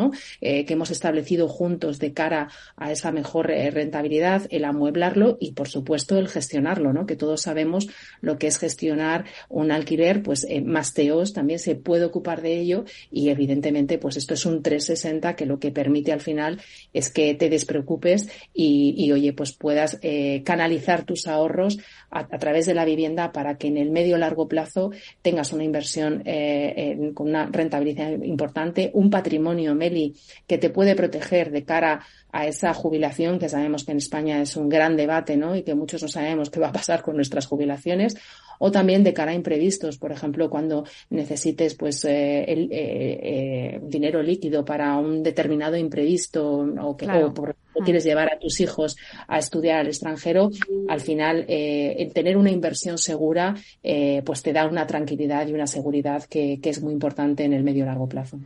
Eh, 0.41 0.65
que 0.65 0.73
hemos 0.73 0.91
establecido 0.91 1.47
juntos 1.47 1.99
de 1.99 2.13
cara 2.13 2.49
a 2.75 2.91
esa 2.91 3.11
mejor 3.11 3.51
eh, 3.51 3.71
rentabilidad, 3.71 4.47
el 4.49 4.65
amueblarlo 4.65 5.37
y, 5.39 5.53
por 5.53 5.69
supuesto, 5.69 6.17
el 6.17 6.27
gestionarlo, 6.27 6.93
¿no? 6.93 7.05
que 7.05 7.15
todos 7.15 7.41
sabemos 7.41 7.87
lo 8.21 8.37
que 8.37 8.47
es 8.47 8.57
gestionar 8.57 9.25
un 9.49 9.71
alquiler, 9.71 10.23
pues 10.23 10.45
eh, 10.49 10.61
Masteos 10.61 11.33
también 11.33 11.59
se 11.59 11.75
puede 11.75 12.05
ocupar 12.05 12.41
de 12.41 12.59
ello 12.59 12.83
y, 13.11 13.29
evidentemente, 13.29 13.97
pues 13.97 14.17
esto 14.17 14.33
es 14.33 14.45
un 14.45 14.61
360 14.61 15.35
que 15.35 15.45
lo 15.45 15.59
que 15.59 15.71
permite 15.71 16.11
al 16.11 16.21
final 16.21 16.59
es 16.93 17.09
que 17.09 17.33
te 17.35 17.49
despreocupes 17.49 18.29
y, 18.53 19.11
oye, 19.11 19.33
pues 19.33 19.53
puedas 19.53 19.99
eh, 20.01 20.43
canalizar 20.43 21.03
tus 21.05 21.27
ahorros 21.27 21.77
a, 22.09 22.19
a, 22.19 22.39
través 22.39 22.65
de 22.65 22.73
la 22.73 22.85
vivienda 22.85 23.31
para 23.31 23.57
que 23.57 23.67
en 23.67 23.77
el 23.77 23.89
medio 23.91 24.17
largo 24.17 24.47
plazo 24.47 24.91
tengas 25.21 25.36
una 25.53 25.63
inversión 25.63 26.21
eh, 26.25 27.11
con 27.13 27.29
una 27.29 27.45
rentabilidad 27.47 28.11
importante, 28.23 28.91
un 28.93 29.09
patrimonio, 29.09 29.75
Meli, 29.75 30.15
que 30.45 30.57
te 30.57 30.69
puede 30.69 30.95
proteger 30.95 31.51
de 31.51 31.63
cara 31.63 32.05
a 32.31 32.45
esa 32.45 32.73
jubilación, 32.73 33.39
que 33.39 33.49
sabemos 33.49 33.83
que 33.83 33.91
en 33.91 33.97
España 33.97 34.41
es 34.41 34.57
un 34.57 34.69
gran 34.69 34.95
debate, 34.95 35.37
¿no? 35.37 35.55
Y 35.55 35.63
que 35.63 35.75
muchos 35.75 36.01
no 36.01 36.07
sabemos 36.07 36.49
qué 36.49 36.59
va 36.59 36.67
a 36.67 36.73
pasar 36.73 37.01
con 37.01 37.15
nuestras 37.15 37.47
jubilaciones, 37.47 38.15
o 38.59 38.71
también 38.71 39.03
de 39.03 39.13
cara 39.13 39.31
a 39.31 39.35
imprevistos, 39.35 39.97
por 39.97 40.11
ejemplo, 40.11 40.49
cuando 40.49 40.85
necesites 41.09 41.75
pues 41.75 42.03
eh, 42.05 42.43
el, 42.47 42.69
eh, 42.71 43.19
eh, 43.21 43.79
dinero 43.83 44.21
líquido 44.21 44.65
para 44.65 44.97
un 44.97 45.23
determinado 45.23 45.77
imprevisto 45.77 46.65
o 46.81 46.97
que 46.97 47.07
o 47.07 47.33
por 47.33 47.55
quieres 47.83 48.03
llevar 48.03 48.31
a 48.33 48.39
tus 48.39 48.59
hijos 48.59 48.95
a 49.27 49.37
estudiar 49.39 49.79
al 49.79 49.87
extranjero, 49.87 50.49
al 50.87 51.01
final 51.01 51.45
eh, 51.47 51.95
el 51.99 52.13
tener 52.13 52.37
una 52.37 52.51
inversión 52.51 52.97
segura 52.97 53.55
eh, 53.83 54.21
pues 54.25 54.41
te 54.41 54.53
da 54.53 54.67
una 54.67 54.87
tranquilidad 54.87 55.47
y 55.47 55.53
una 55.53 55.67
seguridad 55.67 56.23
que, 56.23 56.59
que, 56.61 56.69
es 56.69 56.81
muy 56.81 56.93
importante 56.93 57.43
en 57.43 57.53
el 57.53 57.63
medio 57.63 57.85
largo 57.85 58.07
plazo. 58.07 58.39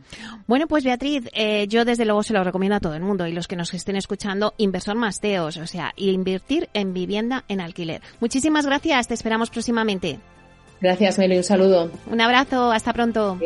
Bueno, 0.46 0.66
pues 0.66 0.84
Beatriz, 0.84 1.28
eh, 1.34 1.66
yo 1.68 1.84
desde 1.84 2.04
luego 2.04 2.22
se 2.22 2.32
lo 2.32 2.44
recomiendo 2.44 2.76
a 2.76 2.80
todo 2.80 2.94
el 2.94 3.02
mundo 3.02 3.26
y 3.26 3.32
los 3.32 3.48
que 3.48 3.56
nos 3.56 3.74
estén 3.74 3.96
escuchando, 3.96 4.54
inversor 4.58 4.96
Masteos, 4.96 5.56
o 5.56 5.66
sea, 5.66 5.92
invertir 5.96 6.68
en 6.74 6.92
vivienda 6.92 7.44
en 7.48 7.60
alquiler. 7.60 8.00
Muchísimas 8.20 8.66
gracias, 8.66 9.08
te 9.08 9.14
esperamos 9.14 9.50
próximamente. 9.50 10.18
Gracias, 10.80 11.18
Meli, 11.18 11.36
un 11.36 11.44
saludo. 11.44 11.90
Un 12.10 12.20
abrazo, 12.20 12.72
hasta 12.72 12.92
pronto. 12.92 13.38